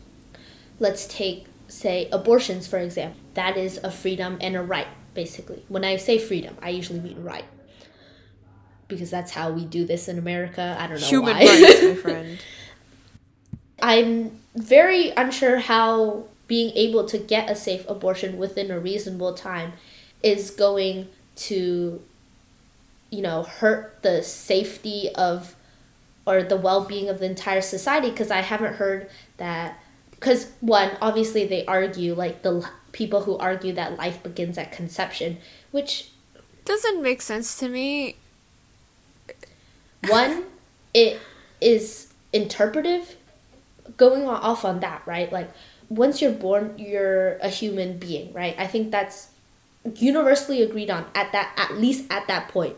Let's 0.79 1.05
take 1.05 1.45
say 1.67 2.07
abortions 2.11 2.67
for 2.67 2.79
example. 2.79 3.19
That 3.33 3.57
is 3.57 3.77
a 3.83 3.91
freedom 3.91 4.37
and 4.39 4.55
a 4.55 4.61
right 4.61 4.87
basically. 5.13 5.63
When 5.67 5.83
i 5.83 5.97
say 5.97 6.17
freedom 6.17 6.57
i 6.61 6.69
usually 6.69 6.99
mean 6.99 7.23
right 7.23 7.45
because 8.87 9.09
that's 9.09 9.31
how 9.31 9.51
we 9.51 9.65
do 9.65 9.85
this 9.85 10.07
in 10.07 10.17
america 10.17 10.75
i 10.79 10.87
don't 10.87 10.99
know 10.99 11.07
human 11.07 11.35
why. 11.35 11.45
rights 11.45 11.83
my 11.83 11.95
friend 12.01 12.39
I'm 13.81 14.39
very 14.55 15.09
unsure 15.11 15.59
how 15.59 16.25
being 16.47 16.71
able 16.75 17.05
to 17.05 17.17
get 17.17 17.49
a 17.49 17.55
safe 17.55 17.87
abortion 17.89 18.37
within 18.37 18.71
a 18.71 18.79
reasonable 18.79 19.33
time 19.33 19.73
is 20.23 20.51
going 20.51 21.09
to, 21.35 22.01
you 23.09 23.21
know, 23.21 23.43
hurt 23.43 24.01
the 24.01 24.23
safety 24.23 25.09
of 25.15 25.55
or 26.25 26.41
the 26.41 26.57
well 26.57 26.85
being 26.85 27.09
of 27.09 27.19
the 27.19 27.25
entire 27.25 27.61
society 27.61 28.09
because 28.09 28.31
I 28.31 28.41
haven't 28.41 28.75
heard 28.75 29.09
that. 29.37 29.79
Because, 30.11 30.51
one, 30.61 30.91
obviously 31.01 31.45
they 31.45 31.65
argue, 31.65 32.15
like 32.15 32.41
the 32.41 32.61
l- 32.61 32.71
people 32.93 33.23
who 33.23 33.37
argue 33.37 33.73
that 33.73 33.97
life 33.97 34.23
begins 34.23 34.57
at 34.57 34.71
conception, 34.71 35.37
which 35.71 36.09
doesn't 36.63 37.01
make 37.03 37.21
sense 37.21 37.59
to 37.59 37.67
me 37.67 38.15
One, 40.09 40.43
it 40.93 41.19
is 41.61 42.13
interpretive, 42.33 43.15
going 43.97 44.27
off 44.27 44.65
on 44.65 44.79
that, 44.81 45.01
right? 45.05 45.31
Like, 45.31 45.51
once 45.89 46.21
you're 46.21 46.31
born, 46.31 46.75
you're 46.77 47.37
a 47.37 47.49
human 47.49 47.97
being, 47.97 48.33
right? 48.33 48.55
I 48.57 48.67
think 48.67 48.91
that's 48.91 49.29
universally 49.95 50.61
agreed 50.61 50.89
on 50.89 51.05
at 51.13 51.31
that, 51.31 51.53
at 51.57 51.77
least 51.77 52.05
at 52.09 52.27
that 52.27 52.49
point. 52.49 52.75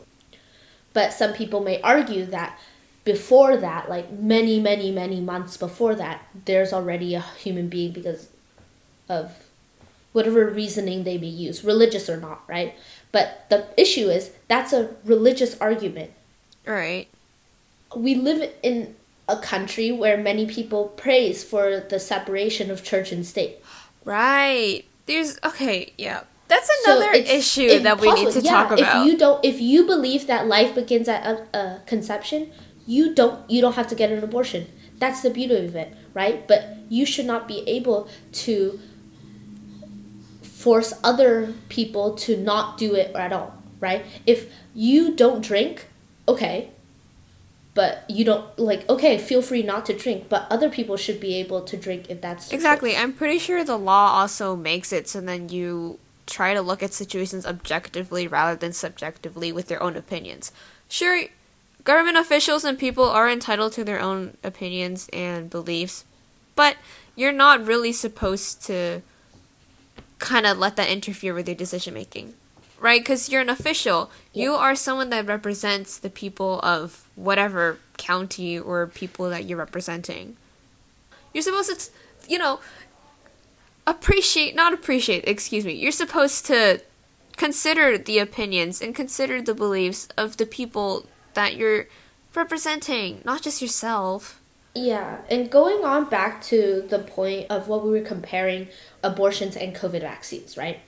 But 0.94 1.14
some 1.14 1.34
people 1.34 1.62
may 1.64 1.82
argue 1.82 2.26
that 2.26 2.60
before 3.04 3.56
that, 3.56 3.90
like 3.90 4.12
many, 4.12 4.60
many, 4.60 4.92
many 4.92 5.22
months 5.22 5.56
before 5.56 5.96
that, 5.96 6.28
there's 6.46 6.74
already 6.74 7.16
a 7.16 7.22
human 7.22 7.70
being 7.70 7.92
because 7.92 8.28
of 9.08 9.32
whatever 10.12 10.48
reasoning 10.48 11.04
they 11.04 11.18
may 11.18 11.28
use, 11.28 11.64
religious 11.64 12.10
or 12.10 12.18
not, 12.18 12.42
right? 12.48 12.76
But 13.12 13.46
the 13.50 13.68
issue 13.78 14.10
is 14.10 14.32
that's 14.48 14.74
a 14.74 14.96
religious 15.06 15.56
argument. 15.62 16.12
Right. 16.66 17.08
We 17.96 18.16
live 18.16 18.54
in 18.64 18.96
a 19.28 19.38
country 19.38 19.92
where 19.92 20.18
many 20.18 20.46
people 20.46 20.90
praise 20.90 21.44
for 21.44 21.80
the 21.80 22.00
separation 22.00 22.72
of 22.72 22.84
church 22.84 23.12
and 23.12 23.26
state. 23.26 23.58
Right. 24.06 24.84
There's 25.06 25.38
okay, 25.44 25.94
yeah. 25.98 26.24
That's 26.48 26.70
another 26.86 27.14
so 27.14 27.20
issue 27.20 27.80
that 27.80 28.00
we 28.00 28.12
need 28.14 28.32
to 28.32 28.40
yeah, 28.40 28.52
talk 28.52 28.72
about. 28.72 29.06
If 29.06 29.06
you 29.06 29.18
don't 29.18 29.44
if 29.44 29.60
you 29.60 29.86
believe 29.86 30.28
that 30.28 30.48
life 30.48 30.76
begins 30.76 31.10
at 31.10 31.26
a, 31.26 31.58
a 31.58 31.82
conception, 31.86 32.52
you 32.86 33.14
don't 33.14 33.50
you 33.50 33.62
don't 33.62 33.76
have 33.76 33.88
to 33.88 33.96
get 33.96 34.12
an 34.12 34.24
abortion. 34.24 34.68
That's 34.98 35.22
the 35.22 35.30
beauty 35.30 35.66
of 35.66 35.76
it, 35.76 35.94
right? 36.14 36.48
But 36.48 36.78
you 36.90 37.06
should 37.06 37.26
not 37.26 37.48
be 37.48 37.68
able 37.68 38.10
to 38.32 38.80
force 40.42 40.94
other 41.04 41.54
people 41.70 42.16
to 42.16 42.36
not 42.38 42.78
do 42.78 42.96
it 42.96 43.14
at 43.16 43.32
all, 43.32 43.62
right? 43.80 44.06
If 44.26 44.52
you 44.74 45.16
don't 45.16 45.42
drink, 45.42 45.88
okay, 46.28 46.72
but 47.78 48.04
you 48.10 48.26
don't 48.26 48.58
like 48.58 48.90
okay, 48.90 49.20
feel 49.20 49.44
free 49.44 49.62
not 49.62 49.86
to 49.86 49.94
drink, 49.94 50.30
but 50.30 50.48
other 50.50 50.68
people 50.68 50.98
should 50.98 51.20
be 51.20 51.36
able 51.36 51.62
to 51.62 51.78
drink 51.78 52.10
if 52.10 52.20
that's 52.22 52.52
Exactly. 52.52 52.98
I'm 52.98 53.14
pretty 53.14 53.38
sure 53.38 53.64
the 53.64 53.78
law 53.78 54.14
also 54.14 54.56
makes 54.56 54.92
it 54.92 55.08
so 55.08 55.22
then 55.22 55.50
you 55.50 56.00
try 56.26 56.56
to 56.56 56.62
look 56.62 56.82
at 56.82 56.92
situations 56.92 57.46
objectively 57.46 58.28
rather 58.28 58.56
than 58.56 58.74
subjectively 58.74 59.52
with 59.52 59.68
their 59.68 59.82
own 59.82 59.96
opinions. 59.96 60.52
Sure, 60.90 61.26
government 61.84 62.18
officials 62.18 62.64
and 62.64 62.80
people 62.80 63.04
are 63.04 63.30
entitled 63.30 63.74
to 63.74 63.84
their 63.84 64.02
own 64.02 64.38
opinions 64.44 65.08
and 65.14 65.48
beliefs, 65.48 66.04
but 66.56 66.78
you're 67.16 67.32
not 67.32 67.64
really 67.64 67.94
supposed 67.94 68.64
to 68.64 69.04
kind 70.18 70.48
of 70.48 70.58
let 70.58 70.78
that 70.78 70.90
interfere 70.90 71.36
with 71.36 71.48
your 71.48 71.56
decision 71.56 71.94
making. 71.94 72.34
Right? 72.80 73.02
Because 73.02 73.30
you're 73.30 73.42
an 73.42 73.50
official. 73.50 74.12
Yeah. 74.34 74.44
You 74.44 74.54
are 74.54 74.76
someone 74.76 75.10
that 75.10 75.26
represents 75.26 75.98
the 75.98 76.10
people 76.10 76.60
of 76.62 77.08
whatever 77.16 77.80
county 77.98 78.58
or 78.58 78.86
people 78.88 79.30
that 79.30 79.46
you're 79.46 79.58
representing. 79.58 80.38
You're 81.34 81.44
supposed 81.44 81.80
to, 81.80 81.92
you 82.30 82.38
know, 82.38 82.60
appreciate, 83.88 84.56
not 84.56 84.74
appreciate, 84.74 85.24
excuse 85.28 85.66
me. 85.66 85.74
You're 85.74 85.92
supposed 85.92 86.46
to 86.48 86.82
consider 87.36 87.98
the 87.98 88.20
opinions 88.20 88.82
and 88.82 88.94
consider 88.94 89.42
the 89.42 89.54
beliefs 89.54 90.08
of 90.18 90.38
the 90.38 90.46
people 90.46 91.06
that 91.34 91.56
you're 91.56 91.86
representing, 92.36 93.22
not 93.24 93.42
just 93.42 93.62
yourself. 93.62 94.42
Yeah, 94.76 95.22
and 95.30 95.50
going 95.50 95.84
on 95.84 96.06
back 96.06 96.42
to 96.44 96.86
the 96.88 97.00
point 97.00 97.48
of 97.50 97.68
what 97.68 97.84
we 97.84 97.90
were 97.90 98.06
comparing 98.06 98.68
abortions 99.04 99.56
and 99.56 99.76
COVID 99.76 100.02
vaccines, 100.02 100.58
right? 100.58 100.80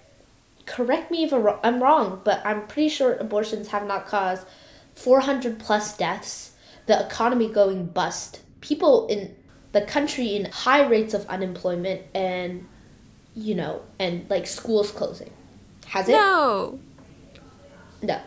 Correct 0.70 1.10
me 1.10 1.24
if 1.24 1.34
I'm 1.34 1.82
wrong, 1.82 2.22
but 2.24 2.46
I'm 2.46 2.68
pretty 2.68 2.90
sure 2.90 3.16
abortions 3.16 3.70
have 3.70 3.88
not 3.88 4.06
caused 4.06 4.46
400 4.94 5.58
plus 5.58 5.98
deaths, 5.98 6.52
the 6.86 7.04
economy 7.04 7.50
going 7.50 7.88
bust, 7.88 8.42
people 8.62 9.08
in 9.08 9.36
the 9.72 9.82
country 9.82 10.36
in 10.36 10.46
high 10.46 10.86
rates 10.86 11.16
of 11.16 11.26
unemployment, 11.26 12.04
and, 12.14 12.68
you 13.36 13.56
know, 13.56 13.82
and 13.98 14.30
like 14.30 14.46
schools 14.46 14.92
closing. 14.92 15.32
Has 15.88 16.08
it? 16.08 16.12
No. 16.12 16.78
No. 18.04 18.22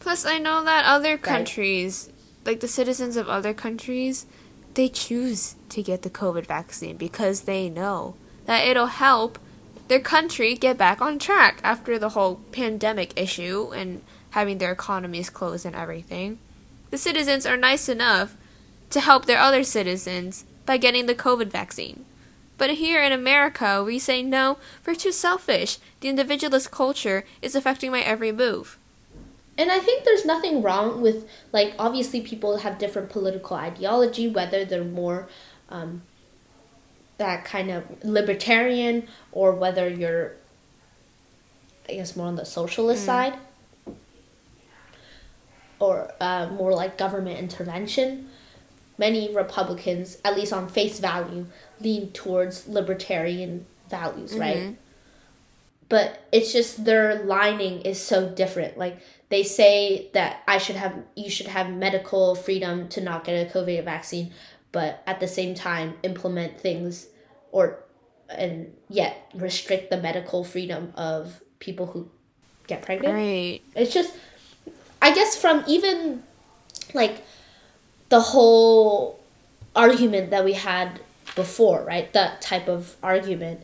Plus, 0.00 0.26
I 0.26 0.36
know 0.36 0.62
that 0.64 0.84
other 0.84 1.16
countries, 1.16 2.10
right. 2.10 2.52
like 2.52 2.60
the 2.60 2.68
citizens 2.68 3.16
of 3.16 3.30
other 3.30 3.54
countries, 3.54 4.26
they 4.74 4.90
choose 4.90 5.54
to 5.70 5.82
get 5.82 6.02
the 6.02 6.10
COVID 6.10 6.44
vaccine 6.44 6.98
because 6.98 7.42
they 7.42 7.70
know 7.70 8.16
that 8.44 8.66
it'll 8.66 8.86
help 8.86 9.38
their 9.92 10.00
country 10.00 10.54
get 10.54 10.78
back 10.78 11.02
on 11.02 11.18
track 11.18 11.60
after 11.62 11.98
the 11.98 12.08
whole 12.08 12.36
pandemic 12.50 13.12
issue 13.14 13.70
and 13.74 14.00
having 14.30 14.56
their 14.56 14.72
economies 14.72 15.28
closed 15.28 15.66
and 15.66 15.76
everything. 15.76 16.38
The 16.90 16.96
citizens 16.96 17.44
are 17.44 17.58
nice 17.58 17.90
enough 17.90 18.34
to 18.88 19.00
help 19.00 19.26
their 19.26 19.38
other 19.38 19.62
citizens 19.62 20.46
by 20.64 20.78
getting 20.78 21.04
the 21.04 21.14
COVID 21.14 21.48
vaccine. 21.48 22.06
But 22.56 22.70
here 22.70 23.02
in 23.02 23.12
America, 23.12 23.84
we 23.84 23.98
say 23.98 24.22
no, 24.22 24.56
we're 24.86 24.94
too 24.94 25.12
selfish. 25.12 25.76
The 26.00 26.08
individualist 26.08 26.70
culture 26.70 27.24
is 27.42 27.54
affecting 27.54 27.90
my 27.90 28.00
every 28.00 28.32
move 28.32 28.78
and 29.58 29.70
I 29.70 29.80
think 29.80 30.04
there's 30.04 30.24
nothing 30.24 30.62
wrong 30.62 31.02
with 31.02 31.28
like 31.52 31.74
obviously 31.78 32.22
people 32.22 32.56
have 32.56 32.78
different 32.78 33.10
political 33.10 33.54
ideology, 33.56 34.26
whether 34.26 34.64
they're 34.64 34.82
more 34.82 35.28
um, 35.68 36.02
that 37.22 37.44
kind 37.44 37.70
of 37.70 37.84
libertarian 38.02 39.06
or 39.30 39.52
whether 39.52 39.88
you're 39.88 40.32
I 41.88 41.94
guess 41.94 42.16
more 42.16 42.26
on 42.26 42.36
the 42.36 42.44
socialist 42.44 43.02
mm. 43.02 43.06
side 43.06 43.34
or 45.78 46.12
uh, 46.20 46.48
more 46.48 46.72
like 46.72 46.98
government 46.98 47.38
intervention. 47.38 48.28
Many 48.98 49.34
Republicans, 49.34 50.18
at 50.24 50.36
least 50.36 50.52
on 50.52 50.68
face 50.68 51.00
value, 51.00 51.46
lean 51.80 52.12
towards 52.12 52.68
libertarian 52.68 53.66
values, 53.88 54.30
mm-hmm. 54.32 54.40
right? 54.40 54.76
But 55.88 56.26
it's 56.32 56.52
just 56.52 56.84
their 56.84 57.24
lining 57.24 57.82
is 57.82 58.00
so 58.00 58.28
different. 58.28 58.78
Like 58.78 59.00
they 59.28 59.42
say 59.42 60.08
that 60.12 60.42
I 60.46 60.58
should 60.58 60.76
have 60.76 60.94
you 61.16 61.30
should 61.30 61.48
have 61.48 61.70
medical 61.70 62.34
freedom 62.34 62.88
to 62.90 63.00
not 63.00 63.24
get 63.24 63.34
a 63.34 63.52
COVID 63.52 63.84
vaccine, 63.84 64.32
but 64.70 65.02
at 65.06 65.20
the 65.20 65.28
same 65.28 65.54
time 65.54 65.94
implement 66.02 66.60
things 66.60 67.06
or 67.52 67.78
and 68.28 68.74
yet 68.88 69.30
restrict 69.34 69.90
the 69.90 69.96
medical 69.96 70.42
freedom 70.42 70.92
of 70.96 71.40
people 71.60 71.86
who 71.86 72.10
get 72.66 72.82
pregnant. 72.82 73.14
Right. 73.14 73.60
It's 73.76 73.94
just 73.94 74.14
I 75.00 75.14
guess 75.14 75.36
from 75.36 75.62
even 75.68 76.24
like 76.92 77.22
the 78.08 78.20
whole 78.20 79.20
argument 79.76 80.30
that 80.30 80.44
we 80.44 80.54
had 80.54 81.00
before, 81.36 81.84
right? 81.84 82.12
That 82.12 82.42
type 82.42 82.68
of 82.68 82.96
argument. 83.02 83.62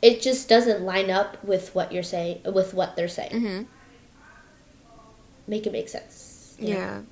It 0.00 0.20
just 0.20 0.48
doesn't 0.48 0.82
line 0.82 1.10
up 1.10 1.44
with 1.44 1.76
what 1.76 1.92
you're 1.92 2.02
saying 2.02 2.42
with 2.44 2.74
what 2.74 2.96
they're 2.96 3.06
saying. 3.06 3.30
Mm-hmm 3.30 3.62
make 5.46 5.66
it 5.66 5.72
make 5.72 5.88
sense. 5.88 6.56
Yeah. 6.58 6.74
Know? 6.74 7.06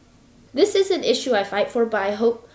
This 0.53 0.75
is 0.75 0.91
an 0.91 1.05
issue 1.05 1.35
I 1.35 1.45
fight 1.45 1.71
for, 1.71 1.85
but 1.87 2.03
I 2.03 2.13
hope. 2.13 2.49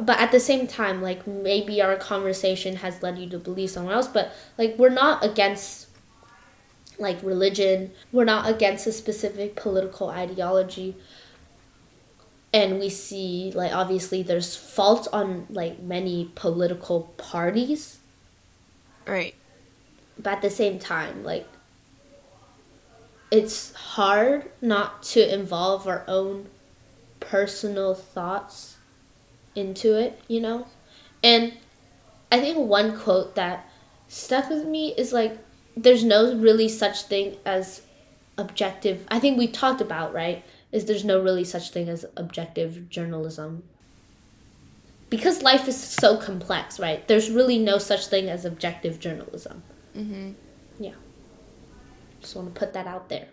But 0.00 0.20
at 0.20 0.32
the 0.32 0.40
same 0.40 0.66
time, 0.66 1.00
like 1.00 1.26
maybe 1.26 1.80
our 1.80 1.96
conversation 1.96 2.76
has 2.76 3.02
led 3.02 3.18
you 3.18 3.28
to 3.30 3.38
believe 3.38 3.70
someone 3.70 3.94
else, 3.94 4.08
but 4.08 4.32
like 4.58 4.76
we're 4.78 4.90
not 4.90 5.24
against 5.24 5.88
like 6.98 7.22
religion, 7.22 7.92
we're 8.12 8.24
not 8.24 8.48
against 8.48 8.86
a 8.86 8.92
specific 8.92 9.56
political 9.56 10.10
ideology. 10.10 10.96
And 12.52 12.78
we 12.78 12.90
see 12.90 13.50
like 13.54 13.72
obviously 13.72 14.22
there's 14.22 14.56
fault 14.56 15.08
on 15.12 15.46
like 15.48 15.80
many 15.80 16.32
political 16.34 17.14
parties. 17.16 17.98
Right. 19.06 19.34
But 20.18 20.34
at 20.34 20.42
the 20.42 20.50
same 20.50 20.78
time, 20.78 21.24
like 21.24 21.46
it's 23.30 23.72
hard 23.74 24.50
not 24.60 25.02
to 25.02 25.34
involve 25.34 25.86
our 25.86 26.04
own 26.08 26.48
personal 27.20 27.94
thoughts 27.94 28.77
into 29.58 29.98
it, 29.98 30.20
you 30.28 30.40
know? 30.40 30.66
And 31.22 31.54
I 32.30 32.40
think 32.40 32.58
one 32.58 32.98
quote 32.98 33.34
that 33.34 33.68
stuck 34.08 34.48
with 34.48 34.66
me 34.66 34.94
is 34.96 35.12
like, 35.12 35.38
there's 35.76 36.04
no 36.04 36.34
really 36.36 36.68
such 36.68 37.02
thing 37.02 37.36
as 37.44 37.82
objective. 38.36 39.04
I 39.08 39.18
think 39.18 39.38
we 39.38 39.48
talked 39.48 39.80
about, 39.80 40.14
right? 40.14 40.44
Is 40.72 40.84
there's 40.84 41.04
no 41.04 41.20
really 41.20 41.44
such 41.44 41.70
thing 41.70 41.88
as 41.88 42.04
objective 42.16 42.88
journalism. 42.88 43.64
Because 45.10 45.42
life 45.42 45.66
is 45.68 45.76
so 45.80 46.18
complex, 46.18 46.78
right? 46.78 47.06
There's 47.08 47.30
really 47.30 47.58
no 47.58 47.78
such 47.78 48.08
thing 48.08 48.28
as 48.28 48.44
objective 48.44 49.00
journalism. 49.00 49.62
Mm-hmm. 49.96 50.32
Yeah. 50.78 50.94
Just 52.20 52.36
want 52.36 52.54
to 52.54 52.58
put 52.58 52.74
that 52.74 52.86
out 52.86 53.08
there. 53.08 53.28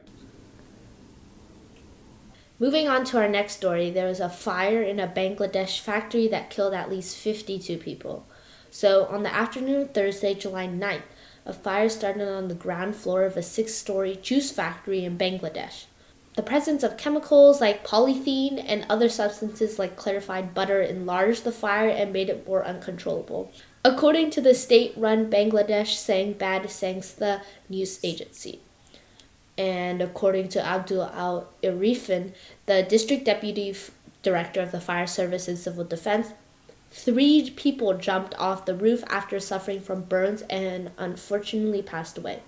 Moving 2.58 2.88
on 2.88 3.04
to 3.06 3.18
our 3.18 3.28
next 3.28 3.58
story, 3.58 3.90
there 3.90 4.08
was 4.08 4.22
a 4.22 4.30
fire 4.30 4.82
in 4.82 4.98
a 4.98 5.10
Bangladesh 5.10 5.82
factory 5.82 6.30
that 6.30 6.50
killed 6.50 6.74
at 6.74 6.90
least 6.90 7.18
52 7.18 7.78
people. 7.78 8.26
So, 8.72 9.08
on 9.08 9.24
the 9.24 9.34
afternoon 9.34 9.82
of 9.82 9.94
Thursday, 9.94 10.34
July 10.36 10.66
9th, 10.66 11.02
a 11.46 11.52
fire 11.52 11.90
started 11.90 12.30
on 12.30 12.48
the 12.48 12.56
ground 12.56 12.96
floor 12.96 13.26
of 13.26 13.36
a 13.36 13.44
six 13.44 13.74
story 13.74 14.16
juice 14.22 14.52
factory 14.52 15.04
in 15.04 15.18
Bangladesh. 15.18 15.86
the 16.36 16.44
presence 16.44 16.84
of 16.84 16.98
chemicals 16.98 17.62
like 17.62 17.88
polythene 17.88 18.62
and 18.66 18.86
other 18.90 19.08
substances 19.08 19.80
like 19.80 19.96
clarified 19.96 20.54
butter 20.54 20.82
enlarged 20.82 21.46
the 21.46 21.52
fire 21.52 21.88
and 21.90 22.12
made 22.12 22.30
it 22.30 22.46
more 22.48 22.66
uncontrollable. 22.66 23.52
According 23.86 24.32
to 24.32 24.42
the 24.42 24.54
state 24.54 24.94
run 24.98 25.30
Bangladesh 25.30 25.96
Sangbad 25.96 26.66
Sangstha 26.66 27.42
news 27.70 28.00
agency. 28.04 28.62
And 29.58 30.02
according 30.02 30.50
to 30.50 30.66
Abdul 30.66 31.04
Al 31.04 31.50
Arefin, 31.64 32.34
the 32.66 32.84
district 32.84 33.26
deputy 33.26 33.70
f- 33.70 33.92
director 34.22 34.62
of 34.62 34.72
the 34.72 34.82
fire 34.82 35.08
service 35.08 35.48
and 35.48 35.58
civil 35.58 35.86
defense, 35.86 36.34
three 36.92 37.50
people 37.52 37.94
jumped 37.98 38.36
off 38.36 38.66
the 38.66 38.76
roof 38.76 39.04
after 39.08 39.40
suffering 39.40 39.82
from 39.82 40.02
burns 40.02 40.42
and 40.44 40.92
unfortunately 40.98 41.82
passed 41.82 42.18
away. 42.18 42.42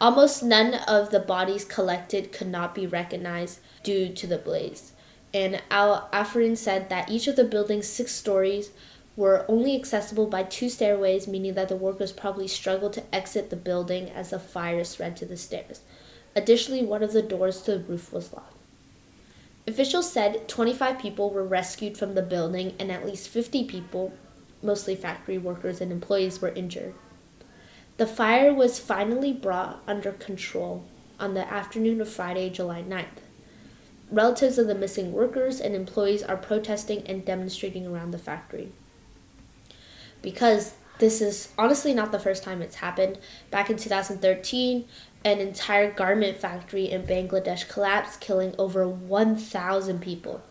Almost 0.00 0.42
none 0.42 0.74
of 0.88 1.10
the 1.10 1.20
bodies 1.20 1.64
collected 1.64 2.32
could 2.32 2.48
not 2.48 2.74
be 2.74 2.86
recognized 2.86 3.60
due 3.82 4.08
to 4.08 4.26
the 4.26 4.38
blaze. 4.38 4.92
And 5.32 5.62
Al 5.70 6.08
Arefin 6.12 6.56
said 6.56 6.88
that 6.88 7.08
each 7.08 7.26
of 7.26 7.36
the 7.36 7.44
building's 7.44 7.86
six 7.86 8.12
stories 8.12 8.70
were 9.16 9.44
only 9.48 9.76
accessible 9.76 10.26
by 10.26 10.42
two 10.42 10.68
stairways, 10.68 11.28
meaning 11.28 11.54
that 11.54 11.68
the 11.68 11.76
workers 11.76 12.12
probably 12.12 12.48
struggled 12.48 12.94
to 12.94 13.14
exit 13.14 13.50
the 13.50 13.56
building 13.56 14.10
as 14.10 14.30
the 14.30 14.38
fire 14.38 14.84
spread 14.84 15.16
to 15.16 15.26
the 15.26 15.36
stairs. 15.36 15.80
Additionally, 16.34 16.82
one 16.82 17.02
of 17.02 17.12
the 17.12 17.22
doors 17.22 17.60
to 17.62 17.72
the 17.72 17.84
roof 17.84 18.12
was 18.12 18.32
locked. 18.32 18.56
Officials 19.66 20.10
said 20.10 20.48
25 20.48 20.98
people 20.98 21.30
were 21.30 21.44
rescued 21.44 21.96
from 21.96 22.14
the 22.14 22.22
building 22.22 22.74
and 22.80 22.90
at 22.90 23.06
least 23.06 23.28
50 23.28 23.64
people, 23.64 24.12
mostly 24.62 24.96
factory 24.96 25.38
workers 25.38 25.80
and 25.80 25.92
employees, 25.92 26.40
were 26.40 26.48
injured. 26.48 26.94
The 27.98 28.06
fire 28.06 28.52
was 28.52 28.80
finally 28.80 29.32
brought 29.32 29.82
under 29.86 30.12
control 30.12 30.84
on 31.20 31.34
the 31.34 31.46
afternoon 31.52 32.00
of 32.00 32.08
Friday, 32.08 32.50
July 32.50 32.82
9th. 32.82 33.22
Relatives 34.10 34.58
of 34.58 34.66
the 34.66 34.74
missing 34.74 35.12
workers 35.12 35.60
and 35.60 35.74
employees 35.74 36.22
are 36.22 36.36
protesting 36.36 37.06
and 37.06 37.24
demonstrating 37.24 37.86
around 37.86 38.10
the 38.10 38.18
factory. 38.18 38.72
Because 40.22 40.74
this 40.98 41.20
is 41.20 41.48
honestly 41.58 41.92
not 41.92 42.12
the 42.12 42.18
first 42.18 42.42
time 42.42 42.62
it's 42.62 42.76
happened. 42.76 43.18
Back 43.50 43.68
in 43.68 43.76
2013, 43.76 44.84
an 45.24 45.38
entire 45.38 45.90
garment 45.90 46.36
factory 46.36 46.90
in 46.90 47.02
Bangladesh 47.02 47.68
collapsed, 47.68 48.20
killing 48.20 48.54
over 48.58 48.88
1,000 48.88 50.00
people. 50.00 50.42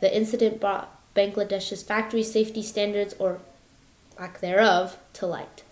The 0.00 0.14
incident 0.14 0.60
brought 0.60 0.96
Bangladesh's 1.14 1.82
factory 1.82 2.22
safety 2.22 2.62
standards, 2.62 3.14
or 3.18 3.40
lack 4.18 4.40
thereof, 4.40 4.98
to 5.14 5.26
light. 5.26 5.62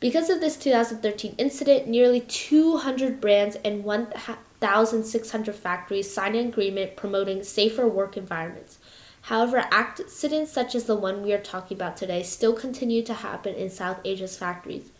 Because 0.00 0.28
of 0.28 0.40
this 0.40 0.56
2013 0.56 1.34
incident, 1.38 1.88
nearly 1.88 2.20
200 2.20 3.20
brands 3.20 3.56
and 3.64 3.84
1,600 3.84 5.54
factories 5.54 6.12
signed 6.12 6.36
an 6.36 6.48
agreement 6.48 6.96
promoting 6.96 7.42
safer 7.42 7.88
work 7.88 8.16
environments. 8.16 8.78
However, 9.24 9.64
accidents 9.70 10.52
such 10.52 10.74
as 10.74 10.84
the 10.84 10.94
one 10.94 11.22
we 11.22 11.32
are 11.32 11.38
talking 11.38 11.78
about 11.78 11.96
today 11.96 12.22
still 12.22 12.52
continue 12.52 13.02
to 13.04 13.14
happen 13.14 13.54
in 13.54 13.70
South 13.70 13.98
Asia's 14.04 14.36
factories. 14.36 14.90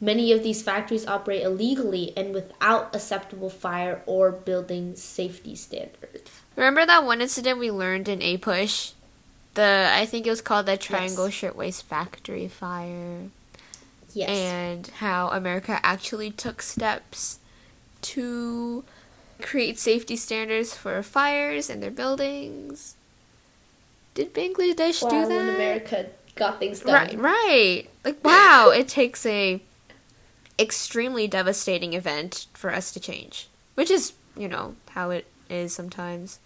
Many 0.00 0.32
of 0.32 0.42
these 0.42 0.60
factories 0.60 1.06
operate 1.06 1.42
illegally 1.42 2.12
and 2.16 2.34
without 2.34 2.92
acceptable 2.92 3.48
fire 3.48 4.02
or 4.06 4.32
building 4.32 4.96
safety 4.96 5.54
standards. 5.54 6.28
Remember 6.56 6.84
that 6.84 7.04
one 7.04 7.20
incident 7.20 7.60
we 7.60 7.70
learned 7.70 8.08
in 8.08 8.18
APUSH? 8.18 8.94
The 9.54 9.88
I 9.92 10.04
think 10.04 10.26
it 10.26 10.30
was 10.30 10.40
called 10.40 10.66
the 10.66 10.76
Triangle 10.76 11.26
yes. 11.28 11.34
Shirtwaist 11.34 11.84
Factory 11.84 12.48
fire. 12.48 13.28
Yes. 14.12 14.30
And 14.30 14.88
how 14.96 15.28
America 15.28 15.78
actually 15.84 16.32
took 16.32 16.60
steps 16.60 17.38
to 18.00 18.82
create 19.40 19.78
safety 19.78 20.16
standards 20.16 20.74
for 20.74 21.00
fires 21.04 21.70
in 21.70 21.78
their 21.78 21.92
buildings. 21.92 22.96
Did 24.14 24.34
Bangladesh 24.34 25.00
do 25.00 25.08
that? 25.08 25.28
When 25.28 25.54
America 25.54 26.06
got 26.34 26.58
things 26.58 26.80
done. 26.80 26.94
Right, 26.94 27.18
right. 27.18 27.84
Like 28.04 28.24
wow, 28.24 28.72
it 28.74 28.88
takes 28.88 29.24
a 29.26 29.62
extremely 30.58 31.26
devastating 31.26 31.92
event 31.94 32.46
for 32.54 32.72
us 32.72 32.92
to 32.92 33.00
change, 33.00 33.48
which 33.74 33.90
is, 33.90 34.12
you 34.36 34.48
know, 34.48 34.76
how 34.90 35.10
it 35.10 35.26
is 35.48 35.74
sometimes. 35.74 36.38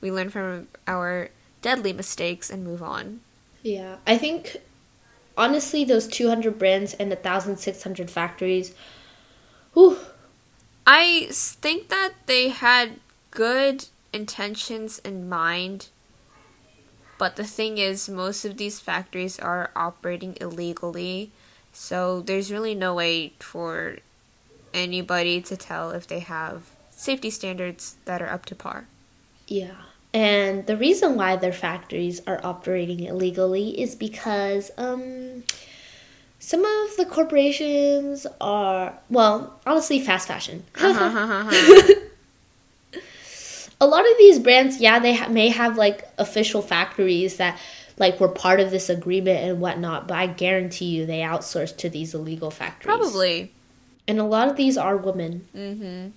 We 0.00 0.10
learn 0.10 0.30
from 0.30 0.68
our 0.86 1.28
deadly 1.62 1.92
mistakes 1.92 2.50
and 2.50 2.64
move 2.64 2.82
on. 2.82 3.20
Yeah, 3.62 3.96
I 4.06 4.16
think 4.16 4.56
honestly, 5.36 5.84
those 5.84 6.06
200 6.06 6.58
brands 6.58 6.94
and 6.94 7.10
1,600 7.10 8.10
factories, 8.10 8.74
whew. 9.74 9.98
I 10.86 11.28
think 11.30 11.88
that 11.88 12.12
they 12.26 12.48
had 12.48 13.00
good 13.30 13.86
intentions 14.12 14.98
in 15.00 15.28
mind, 15.28 15.88
but 17.20 17.36
the 17.36 17.44
thing 17.44 17.76
is, 17.76 18.08
most 18.08 18.46
of 18.46 18.56
these 18.56 18.80
factories 18.80 19.38
are 19.38 19.70
operating 19.76 20.38
illegally, 20.40 21.30
so 21.70 22.22
there's 22.22 22.50
really 22.50 22.74
no 22.74 22.94
way 22.94 23.34
for 23.40 23.98
anybody 24.72 25.42
to 25.42 25.54
tell 25.54 25.90
if 25.90 26.06
they 26.06 26.20
have 26.20 26.62
safety 26.88 27.28
standards 27.28 27.98
that 28.06 28.22
are 28.22 28.30
up 28.30 28.46
to 28.46 28.54
par. 28.54 28.86
Yeah. 29.46 29.82
And 30.14 30.66
the 30.66 30.78
reason 30.78 31.14
why 31.14 31.36
their 31.36 31.52
factories 31.52 32.22
are 32.26 32.40
operating 32.42 33.00
illegally 33.00 33.78
is 33.78 33.94
because 33.94 34.70
um, 34.78 35.44
some 36.38 36.64
of 36.64 36.96
the 36.96 37.04
corporations 37.04 38.26
are, 38.40 38.98
well, 39.10 39.60
honestly, 39.66 40.00
fast 40.00 40.26
fashion. 40.26 40.64
a 43.80 43.86
lot 43.86 44.10
of 44.10 44.18
these 44.18 44.38
brands, 44.38 44.80
yeah, 44.80 44.98
they 44.98 45.14
ha- 45.14 45.28
may 45.28 45.48
have 45.48 45.76
like 45.76 46.08
official 46.18 46.62
factories 46.62 47.36
that 47.38 47.58
like 47.98 48.20
were 48.20 48.28
part 48.28 48.60
of 48.60 48.70
this 48.70 48.88
agreement 48.88 49.40
and 49.40 49.60
whatnot, 49.60 50.08
but 50.08 50.16
I 50.16 50.26
guarantee 50.26 50.86
you 50.86 51.06
they 51.06 51.20
outsource 51.20 51.76
to 51.78 51.88
these 51.88 52.14
illegal 52.14 52.50
factories. 52.50 52.96
Probably. 52.96 53.52
And 54.06 54.18
a 54.18 54.24
lot 54.24 54.48
of 54.48 54.56
these 54.56 54.76
are 54.76 54.96
women. 54.96 55.46
Mm-hmm. 55.54 56.08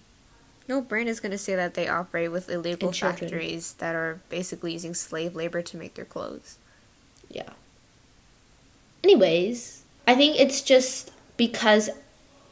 No 0.68 0.82
brand 0.82 1.10
is 1.10 1.20
going 1.20 1.34
to 1.34 1.38
say 1.38 1.56
that 1.56 1.74
they 1.74 1.88
operate 1.88 2.32
with 2.32 2.50
illegal 2.50 2.92
factories 2.92 3.74
that 3.76 3.96
are 3.96 4.22
basically 4.30 4.74
using 4.74 4.94
slave 4.94 5.36
labor 5.36 5.62
to 5.62 5.78
make 5.78 5.96
their 5.96 6.06
clothes. 6.06 6.58
Yeah. 7.30 7.50
Anyways, 9.04 9.84
I 10.08 10.16
think 10.16 10.40
it's 10.40 10.62
just 10.62 11.12
because 11.36 11.90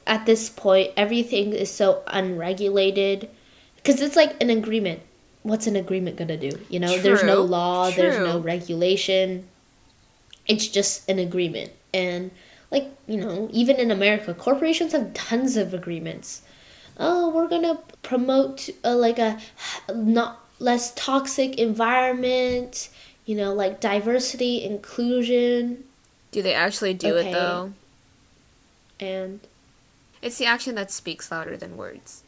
at 0.06 0.26
this 0.26 0.50
point 0.50 0.92
everything 0.98 1.54
is 1.54 1.72
so 1.72 2.04
unregulated 2.08 3.30
because 3.82 4.02
it's 4.02 4.16
like 4.16 4.42
an 4.42 4.50
agreement. 4.50 5.02
What's 5.44 5.66
an 5.66 5.76
agreement 5.76 6.18
to 6.18 6.38
do? 6.38 6.52
You 6.70 6.80
know, 6.80 6.94
True. 6.94 7.02
there's 7.02 7.24
no 7.24 7.42
law, 7.42 7.90
True. 7.90 8.04
there's 8.04 8.20
no 8.20 8.40
regulation. 8.40 9.48
It's 10.48 10.68
just 10.68 11.10
an 11.10 11.18
agreement. 11.18 11.72
And 11.94 12.32
like, 12.70 12.90
you 13.08 13.18
know, 13.18 13.50
even 13.52 13.78
in 13.78 13.90
America, 13.90 14.34
corporations 14.34 14.92
have 14.92 15.14
tons 15.14 15.58
of 15.58 15.74
agreements 15.74 16.44
oh, 17.02 17.30
we're 17.30 17.48
gonna 17.48 17.80
promote 18.04 18.70
a, 18.84 18.96
like 18.96 19.20
a 19.20 19.40
not 19.94 20.40
less 20.60 20.94
toxic 20.94 21.58
environment, 21.58 22.90
you 23.26 23.36
know, 23.36 23.54
like 23.54 23.82
diversity, 23.82 24.64
inclusion. 24.64 25.84
Do 26.32 26.42
they 26.42 26.54
actually 26.54 26.94
do 26.94 27.16
okay. 27.16 27.30
it 27.30 27.34
though? 27.34 27.74
And 29.00 29.42
it's 30.22 30.38
the 30.38 30.46
action 30.46 30.76
that 30.76 30.92
speaks 30.92 31.32
louder 31.32 31.58
than 31.58 31.76
words. 31.76 32.24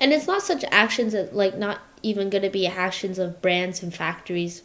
And 0.00 0.12
it's 0.12 0.26
not 0.26 0.42
such 0.42 0.64
actions 0.72 1.12
that 1.12 1.36
like 1.36 1.56
not 1.56 1.80
even 2.02 2.30
going 2.30 2.42
to 2.42 2.50
be 2.50 2.66
actions 2.66 3.18
of 3.18 3.42
brands 3.42 3.82
and 3.82 3.94
factories. 3.94 4.62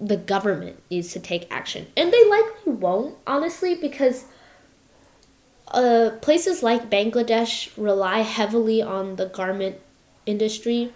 The 0.00 0.16
government 0.16 0.82
needs 0.90 1.12
to 1.12 1.20
take 1.20 1.46
action. 1.52 1.86
And 1.96 2.12
they 2.12 2.28
likely 2.28 2.72
won't, 2.72 3.16
honestly, 3.26 3.76
because 3.76 4.24
uh, 5.68 6.10
places 6.20 6.62
like 6.62 6.90
Bangladesh 6.90 7.70
rely 7.76 8.20
heavily 8.20 8.82
on 8.82 9.16
the 9.16 9.26
garment 9.26 9.76
industry. 10.26 10.92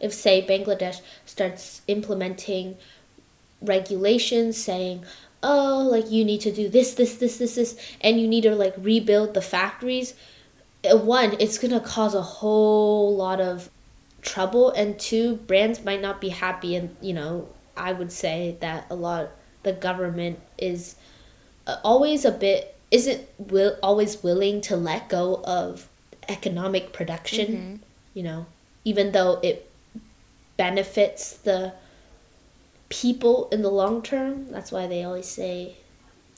If, 0.00 0.12
say, 0.12 0.44
Bangladesh 0.44 1.00
starts 1.24 1.82
implementing 1.86 2.76
regulations 3.62 4.56
saying, 4.56 5.04
oh, 5.42 5.88
like 5.90 6.10
you 6.10 6.24
need 6.24 6.40
to 6.40 6.50
do 6.50 6.68
this, 6.68 6.94
this, 6.94 7.16
this, 7.16 7.38
this, 7.38 7.54
this, 7.54 7.76
and 8.00 8.20
you 8.20 8.26
need 8.26 8.42
to 8.42 8.54
like 8.54 8.74
rebuild 8.78 9.34
the 9.34 9.42
factories, 9.42 10.14
one, 10.92 11.36
it's 11.38 11.58
gonna 11.58 11.80
cause 11.80 12.14
a 12.14 12.22
whole 12.22 13.16
lot 13.16 13.40
of 13.40 13.70
trouble, 14.22 14.70
and 14.70 14.98
two, 14.98 15.36
brands 15.36 15.84
might 15.84 16.00
not 16.00 16.20
be 16.20 16.30
happy. 16.30 16.76
And, 16.76 16.96
you 17.00 17.14
know, 17.14 17.48
I 17.76 17.92
would 17.92 18.12
say 18.12 18.56
that 18.60 18.86
a 18.90 18.94
lot, 18.94 19.30
the 19.62 19.72
government 19.72 20.40
is 20.58 20.96
uh, 21.66 21.76
always 21.82 22.24
a 22.24 22.30
bit 22.30 22.74
isn't 22.90 23.26
will 23.38 23.76
always 23.82 24.22
willing 24.22 24.60
to 24.60 24.76
let 24.76 25.08
go 25.08 25.42
of 25.44 25.88
economic 26.28 26.92
production 26.92 27.46
mm-hmm. 27.46 27.76
you 28.14 28.22
know 28.22 28.46
even 28.84 29.12
though 29.12 29.40
it 29.42 29.68
benefits 30.56 31.36
the 31.38 31.72
people 32.88 33.48
in 33.50 33.62
the 33.62 33.70
long 33.70 34.00
term 34.00 34.48
that's 34.50 34.70
why 34.70 34.86
they 34.86 35.02
always 35.02 35.26
say 35.26 35.76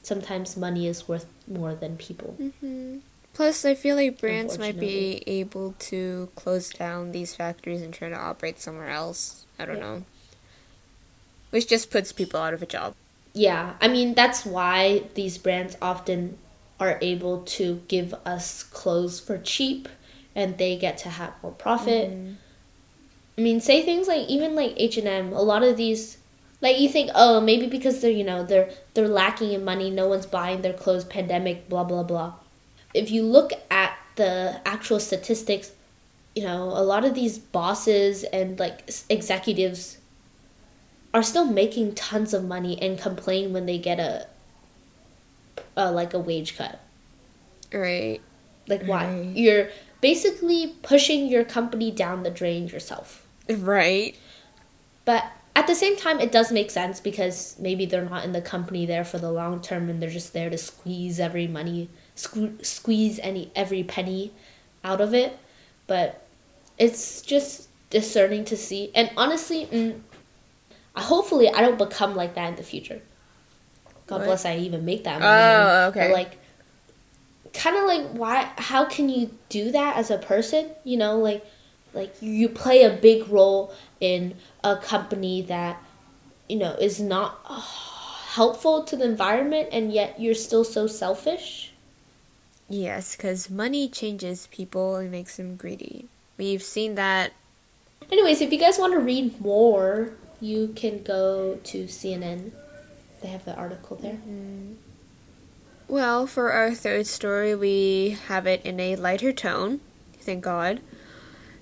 sometimes 0.02 0.56
money 0.56 0.86
is 0.86 1.06
worth 1.06 1.26
more 1.46 1.74
than 1.74 1.96
people 1.96 2.34
mm-hmm. 2.40 2.98
Plus, 3.36 3.66
I 3.66 3.74
feel 3.74 3.96
like 3.96 4.18
brands 4.18 4.58
might 4.58 4.80
be 4.80 5.22
able 5.26 5.74
to 5.90 6.30
close 6.36 6.70
down 6.70 7.12
these 7.12 7.34
factories 7.34 7.82
and 7.82 7.92
try 7.92 8.08
to 8.08 8.16
operate 8.16 8.58
somewhere 8.58 8.88
else. 8.88 9.44
I 9.58 9.66
don't 9.66 9.76
yeah. 9.76 9.82
know. 9.82 10.04
Which 11.50 11.68
just 11.68 11.90
puts 11.90 12.12
people 12.12 12.40
out 12.40 12.54
of 12.54 12.62
a 12.62 12.66
job. 12.66 12.94
Yeah, 13.34 13.74
I 13.78 13.88
mean, 13.88 14.14
that's 14.14 14.46
why 14.46 15.02
these 15.16 15.36
brands 15.36 15.76
often 15.82 16.38
are 16.80 16.98
able 17.02 17.42
to 17.42 17.82
give 17.88 18.14
us 18.24 18.62
clothes 18.62 19.20
for 19.20 19.36
cheap 19.36 19.90
and 20.34 20.56
they 20.56 20.78
get 20.78 20.96
to 20.98 21.10
have 21.10 21.34
more 21.42 21.52
profit. 21.52 22.12
Mm-hmm. 22.12 22.32
I 23.36 23.40
mean, 23.42 23.60
say 23.60 23.82
things 23.82 24.08
like 24.08 24.26
even 24.28 24.54
like 24.54 24.72
H&M, 24.78 25.34
a 25.34 25.42
lot 25.42 25.62
of 25.62 25.76
these 25.76 26.16
like 26.62 26.80
you 26.80 26.88
think, 26.88 27.10
oh, 27.14 27.42
maybe 27.42 27.66
because 27.66 28.00
they're, 28.00 28.10
you 28.10 28.24
know, 28.24 28.46
they're 28.46 28.70
they're 28.94 29.08
lacking 29.08 29.52
in 29.52 29.62
money, 29.62 29.90
no 29.90 30.08
one's 30.08 30.24
buying 30.24 30.62
their 30.62 30.72
clothes, 30.72 31.04
pandemic, 31.04 31.68
blah 31.68 31.84
blah 31.84 32.02
blah. 32.02 32.32
If 32.96 33.10
you 33.10 33.22
look 33.22 33.52
at 33.70 33.96
the 34.16 34.60
actual 34.64 34.98
statistics, 34.98 35.72
you 36.34 36.42
know, 36.42 36.64
a 36.64 36.82
lot 36.82 37.04
of 37.04 37.14
these 37.14 37.38
bosses 37.38 38.24
and 38.24 38.58
like 38.58 38.90
executives 39.08 39.98
are 41.14 41.22
still 41.22 41.46
making 41.46 41.94
tons 41.94 42.34
of 42.34 42.44
money 42.44 42.80
and 42.80 42.98
complain 42.98 43.52
when 43.52 43.66
they 43.66 43.78
get 43.78 43.98
a, 43.98 44.26
a 45.76 45.90
like 45.90 46.12
a 46.12 46.18
wage 46.18 46.56
cut. 46.56 46.80
Right. 47.72 48.20
Like 48.68 48.84
why? 48.84 49.06
Right. 49.06 49.36
You're 49.36 49.70
basically 50.00 50.74
pushing 50.82 51.26
your 51.26 51.44
company 51.44 51.90
down 51.90 52.22
the 52.22 52.30
drain 52.30 52.68
yourself. 52.68 53.26
Right. 53.48 54.16
But 55.04 55.24
at 55.54 55.66
the 55.66 55.74
same 55.74 55.96
time, 55.96 56.20
it 56.20 56.30
does 56.30 56.52
make 56.52 56.70
sense 56.70 57.00
because 57.00 57.56
maybe 57.58 57.86
they're 57.86 58.08
not 58.08 58.24
in 58.24 58.32
the 58.32 58.42
company 58.42 58.84
there 58.84 59.04
for 59.04 59.18
the 59.18 59.32
long 59.32 59.62
term 59.62 59.88
and 59.88 60.02
they're 60.02 60.10
just 60.10 60.32
there 60.34 60.50
to 60.50 60.58
squeeze 60.58 61.18
every 61.18 61.46
money, 61.46 61.88
sque- 62.16 62.64
squeeze 62.64 63.18
any 63.20 63.50
every 63.54 63.82
penny 63.84 64.32
out 64.82 65.00
of 65.00 65.14
it. 65.14 65.38
But 65.86 66.26
it's 66.78 67.22
just 67.22 67.68
discerning 67.90 68.44
to 68.46 68.56
see. 68.56 68.90
And 68.94 69.10
honestly, 69.16 69.66
mm, 69.66 70.00
hopefully, 70.96 71.48
I 71.48 71.60
don't 71.60 71.78
become 71.78 72.16
like 72.16 72.34
that 72.34 72.48
in 72.50 72.56
the 72.56 72.62
future. 72.62 73.00
God 74.06 74.18
what? 74.18 74.26
bless, 74.26 74.44
I 74.44 74.56
even 74.56 74.84
make 74.84 75.04
that 75.04 75.20
money. 75.20 75.42
Oh, 75.42 75.88
okay. 75.88 76.08
But 76.08 76.12
like, 76.12 76.38
kind 77.52 77.76
of 77.76 77.84
like, 77.84 78.08
why? 78.10 78.52
How 78.56 78.84
can 78.84 79.08
you 79.08 79.30
do 79.48 79.70
that 79.72 79.96
as 79.96 80.10
a 80.10 80.18
person? 80.18 80.70
You 80.84 80.96
know, 80.96 81.18
like 81.18 81.44
like 81.96 82.14
you 82.20 82.48
play 82.48 82.82
a 82.82 82.90
big 82.90 83.28
role 83.28 83.72
in 84.00 84.36
a 84.62 84.76
company 84.76 85.42
that 85.42 85.82
you 86.48 86.56
know 86.56 86.72
is 86.72 87.00
not 87.00 87.40
uh, 87.46 87.60
helpful 88.34 88.84
to 88.84 88.94
the 88.96 89.04
environment 89.04 89.68
and 89.72 89.92
yet 89.92 90.20
you're 90.20 90.34
still 90.34 90.62
so 90.62 90.86
selfish 90.86 91.72
yes 92.68 93.16
because 93.16 93.50
money 93.50 93.88
changes 93.88 94.48
people 94.50 94.96
and 94.96 95.10
makes 95.10 95.36
them 95.36 95.56
greedy. 95.56 96.06
We've 96.36 96.62
seen 96.62 96.94
that. 96.96 97.32
Anyways 98.10 98.40
if 98.40 98.52
you 98.52 98.58
guys 98.58 98.78
want 98.78 98.92
to 98.92 99.00
read 99.00 99.40
more 99.40 100.12
you 100.40 100.68
can 100.76 101.02
go 101.02 101.58
to 101.64 101.84
cnn 101.84 102.52
they 103.22 103.28
have 103.28 103.44
the 103.44 103.54
article 103.56 103.96
there. 103.96 104.12
Mm-hmm. 104.12 104.74
well 105.88 106.26
for 106.26 106.52
our 106.52 106.72
third 106.72 107.06
story 107.06 107.54
we 107.54 108.18
have 108.28 108.46
it 108.46 108.64
in 108.64 108.78
a 108.78 108.96
lighter 108.96 109.32
tone 109.32 109.80
thank 110.20 110.44
god. 110.44 110.80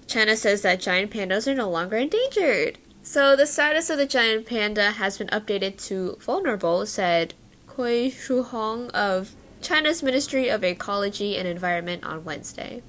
China 0.07 0.37
says 0.37 0.63
that 0.63 0.81
giant 0.81 1.11
pandas 1.11 1.47
are 1.47 1.55
no 1.55 1.71
longer 1.71 1.97
endangered. 1.97 2.79
So 3.03 3.37
the 3.37 3.47
status 3.47 3.91
of 3.91 3.99
the 3.99 4.07
giant 4.07 4.47
panda 4.47 4.93
has 4.93 5.19
been 5.19 5.29
updated 5.29 5.83
to 5.89 6.17
vulnerable, 6.21 6.87
said 6.87 7.35
Cui 7.67 8.11
Shuhong 8.11 8.91
of 8.91 9.35
China's 9.65 10.03
Ministry 10.03 10.51
of 10.51 10.63
Ecology 10.63 11.39
and 11.39 11.49
Environment 11.49 12.05
on 12.05 12.23
Wednesday. 12.23 12.83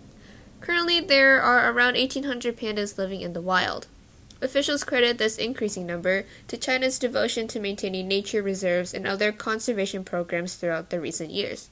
Currently, 0.59 0.99
there 0.99 1.41
are 1.41 1.71
around 1.71 1.93
1,800 1.93 2.57
pandas 2.57 2.97
living 2.97 3.21
in 3.21 3.31
the 3.31 3.39
wild. 3.39 3.88
Officials 4.41 4.83
credit 4.83 5.17
this 5.17 5.38
increasing 5.38 5.85
number 5.88 6.25
to 6.49 6.57
China's 6.57 6.99
devotion 6.99 7.47
to 7.47 7.61
maintaining 7.61 8.09
nature 8.09 8.43
reserves 8.43 8.93
and 8.93 9.07
other 9.07 9.31
conservation 9.31 10.03
programs 10.03 10.55
throughout 10.55 10.89
the 10.89 10.99
recent 10.99 11.31
years. 11.31 11.69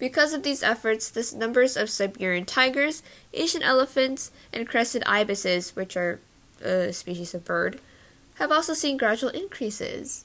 Because 0.00 0.32
of 0.32 0.42
these 0.42 0.64
efforts, 0.64 1.08
the 1.08 1.32
numbers 1.36 1.76
of 1.76 1.88
Siberian 1.88 2.46
tigers, 2.46 3.04
Asian 3.32 3.62
elephants, 3.62 4.32
and 4.52 4.68
crested 4.68 5.04
ibises, 5.06 5.76
which 5.76 5.96
are 5.96 6.18
a 6.60 6.92
species 6.92 7.32
of 7.32 7.44
bird, 7.44 7.80
have 8.34 8.50
also 8.50 8.74
seen 8.74 8.96
gradual 8.96 9.30
increases. 9.30 10.24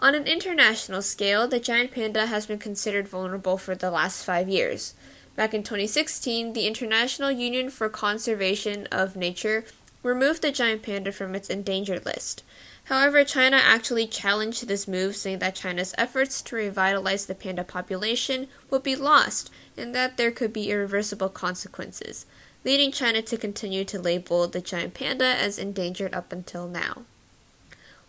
On 0.00 0.14
an 0.14 0.26
international 0.26 1.02
scale, 1.02 1.46
the 1.46 1.60
giant 1.60 1.92
panda 1.92 2.26
has 2.26 2.46
been 2.46 2.58
considered 2.58 3.08
vulnerable 3.08 3.56
for 3.56 3.74
the 3.74 3.90
last 3.90 4.24
five 4.24 4.48
years. 4.48 4.94
Back 5.36 5.54
in 5.54 5.62
2016, 5.62 6.52
the 6.52 6.66
International 6.66 7.30
Union 7.30 7.70
for 7.70 7.88
Conservation 7.88 8.86
of 8.92 9.16
Nature 9.16 9.64
removed 10.02 10.42
the 10.42 10.52
giant 10.52 10.82
panda 10.82 11.10
from 11.10 11.34
its 11.34 11.48
endangered 11.48 12.04
list. 12.04 12.42
However, 12.84 13.24
China 13.24 13.56
actually 13.56 14.06
challenged 14.06 14.68
this 14.68 14.86
move, 14.86 15.16
saying 15.16 15.38
that 15.38 15.54
China's 15.54 15.94
efforts 15.96 16.42
to 16.42 16.56
revitalize 16.56 17.26
the 17.26 17.34
panda 17.34 17.64
population 17.64 18.48
would 18.70 18.82
be 18.82 18.94
lost 18.94 19.50
and 19.76 19.94
that 19.94 20.18
there 20.18 20.30
could 20.30 20.52
be 20.52 20.70
irreversible 20.70 21.30
consequences, 21.30 22.26
leading 22.62 22.92
China 22.92 23.22
to 23.22 23.38
continue 23.38 23.84
to 23.86 23.98
label 23.98 24.46
the 24.46 24.60
giant 24.60 24.92
panda 24.92 25.24
as 25.24 25.58
endangered 25.58 26.12
up 26.12 26.30
until 26.32 26.68
now. 26.68 27.04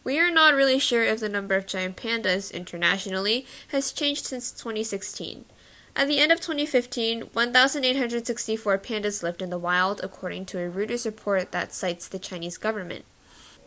We 0.05 0.19
are 0.19 0.29
not 0.29 0.53
really 0.53 0.77
sure 0.77 1.03
if 1.03 1.19
the 1.19 1.29
number 1.29 1.55
of 1.55 1.65
giant 1.65 1.97
pandas 1.97 2.53
internationally 2.53 3.47
has 3.69 3.91
changed 3.91 4.27
since 4.27 4.51
2016. 4.51 5.45
At 5.95 6.07
the 6.07 6.19
end 6.19 6.31
of 6.31 6.39
2015, 6.39 7.21
1,864 7.33 8.77
pandas 8.77 9.23
lived 9.23 9.41
in 9.41 9.49
the 9.49 9.57
wild, 9.57 10.01
according 10.03 10.45
to 10.45 10.59
a 10.59 10.69
Reuters 10.69 11.07
report 11.07 11.51
that 11.53 11.73
cites 11.73 12.07
the 12.07 12.19
Chinese 12.19 12.59
government. 12.59 13.03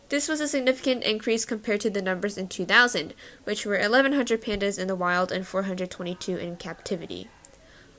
This 0.07 0.29
was 0.29 0.39
a 0.39 0.47
significant 0.47 1.03
increase 1.03 1.43
compared 1.43 1.81
to 1.81 1.89
the 1.89 2.01
numbers 2.01 2.37
in 2.37 2.47
2000, 2.47 3.13
which 3.43 3.65
were 3.65 3.77
1,100 3.77 4.41
pandas 4.41 4.79
in 4.79 4.87
the 4.87 4.95
wild 4.95 5.33
and 5.33 5.45
422 5.45 6.37
in 6.37 6.55
captivity. 6.55 7.27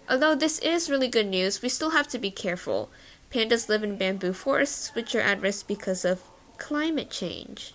Although 0.09 0.35
this 0.35 0.59
is 0.61 0.89
really 0.89 1.09
good 1.09 1.27
news, 1.27 1.61
we 1.61 1.69
still 1.69 1.91
have 1.91 2.09
to 2.09 2.19
be 2.19 2.31
careful. 2.31 2.91
Pandas 3.31 3.69
live 3.69 3.85
in 3.85 3.99
bamboo 3.99 4.33
forests, 4.33 4.95
which 4.95 5.15
are 5.15 5.21
at 5.21 5.43
risk 5.43 5.67
because 5.67 6.07
of 6.07 6.23
climate 6.57 7.11
change. 7.11 7.75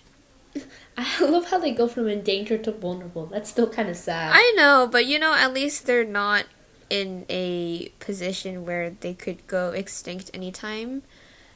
I 0.96 1.24
love 1.24 1.50
how 1.50 1.58
they 1.58 1.72
go 1.72 1.88
from 1.88 2.08
endangered 2.08 2.64
to 2.64 2.72
vulnerable. 2.72 3.26
That's 3.26 3.50
still 3.50 3.68
kind 3.68 3.88
of 3.88 3.96
sad. 3.96 4.32
I 4.34 4.54
know, 4.56 4.88
but 4.90 5.06
you 5.06 5.18
know, 5.18 5.34
at 5.34 5.52
least 5.52 5.86
they're 5.86 6.04
not 6.04 6.46
in 6.88 7.26
a 7.28 7.88
position 8.00 8.64
where 8.64 8.90
they 8.90 9.14
could 9.14 9.46
go 9.46 9.70
extinct 9.70 10.30
anytime 10.32 11.02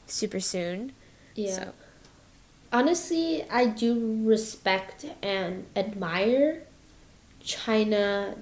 super 0.07 0.41
soon. 0.41 0.93
Yeah. 1.35 1.55
So 1.55 1.73
honestly, 2.73 3.45
I 3.51 3.67
do 3.67 4.21
respect 4.25 5.07
and 5.23 5.67
admire 5.77 6.65
China 7.43 8.37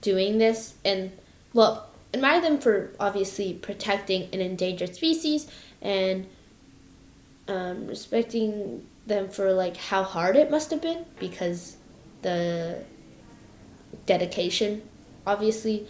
doing 0.00 0.38
this 0.38 0.74
and 0.84 1.12
well, 1.52 1.88
admire 2.12 2.40
them 2.40 2.58
for 2.58 2.90
obviously 2.98 3.54
protecting 3.54 4.28
an 4.32 4.40
endangered 4.40 4.94
species 4.94 5.46
and 5.80 6.26
um, 7.48 7.86
respecting 7.86 8.86
them 9.06 9.28
for 9.28 9.52
like 9.52 9.76
how 9.76 10.02
hard 10.02 10.36
it 10.36 10.50
must 10.50 10.70
have 10.70 10.80
been 10.80 11.04
because 11.18 11.76
the 12.22 12.84
dedication 14.06 14.82
obviously. 15.26 15.86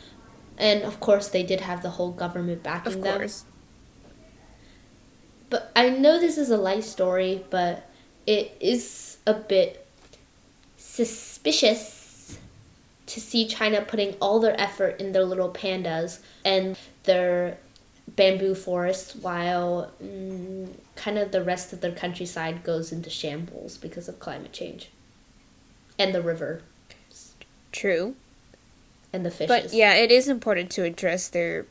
And 0.57 0.83
of 0.83 1.01
course 1.01 1.29
they 1.29 1.43
did 1.43 1.61
have 1.61 1.83
the 1.83 1.91
whole 1.91 2.13
government 2.13 2.63
backing 2.63 3.01
them. 3.01 3.29
but 5.51 5.71
I 5.77 5.91
know 5.91 6.19
this 6.19 6.39
is 6.39 6.51
a 6.51 6.57
light 6.57 6.85
story, 6.85 7.45
but 7.51 7.89
it 8.27 8.57
is 8.61 9.19
a 9.27 9.35
bit 9.35 9.87
suspicious 10.77 12.39
to 13.07 13.21
see 13.21 13.47
China 13.47 13.83
putting 13.83 14.15
all 14.15 14.41
their 14.41 14.59
effort 14.61 15.01
in 15.01 15.13
their 15.13 15.25
little 15.25 15.51
pandas 15.51 16.21
and 16.45 16.79
their 17.05 17.59
bamboo 18.17 18.55
forests 18.55 19.15
while 19.17 19.91
mm, 20.03 20.69
kind 20.97 21.19
of 21.19 21.33
the 21.33 21.43
rest 21.43 21.73
of 21.73 21.81
their 21.81 21.93
countryside 21.93 22.63
goes 22.63 22.93
into 22.93 23.11
shambles 23.11 23.77
because 23.77 24.09
of 24.09 24.19
climate 24.21 24.53
change 24.53 24.91
and 25.99 26.15
the 26.15 26.23
river. 26.23 26.63
True. 27.73 28.15
And 29.13 29.25
the 29.25 29.31
fishes. 29.31 29.49
But 29.49 29.73
yeah, 29.73 29.95
it 29.95 30.11
is 30.11 30.29
important 30.29 30.71
to 30.73 30.85
address 30.85 31.29
their, 31.29 31.67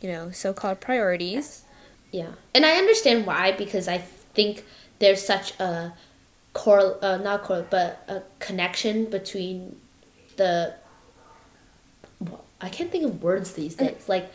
you 0.00 0.10
know, 0.10 0.30
so-called 0.30 0.80
priorities. 0.80 1.34
Yes. 1.34 1.64
Yeah, 2.12 2.32
and 2.54 2.66
I 2.66 2.72
understand 2.72 3.24
why 3.26 3.52
because 3.52 3.88
I 3.88 3.98
think 3.98 4.64
there's 4.98 5.24
such 5.24 5.58
a 5.58 5.94
core, 6.52 6.98
uh, 7.02 7.16
not 7.16 7.42
core, 7.42 7.66
but 7.68 8.04
a 8.06 8.22
connection 8.38 9.06
between 9.06 9.76
the. 10.36 10.74
Well, 12.20 12.44
I 12.60 12.68
can't 12.68 12.90
think 12.92 13.04
of 13.04 13.22
words 13.22 13.52
these 13.52 13.74
days. 13.74 14.08
Like, 14.08 14.30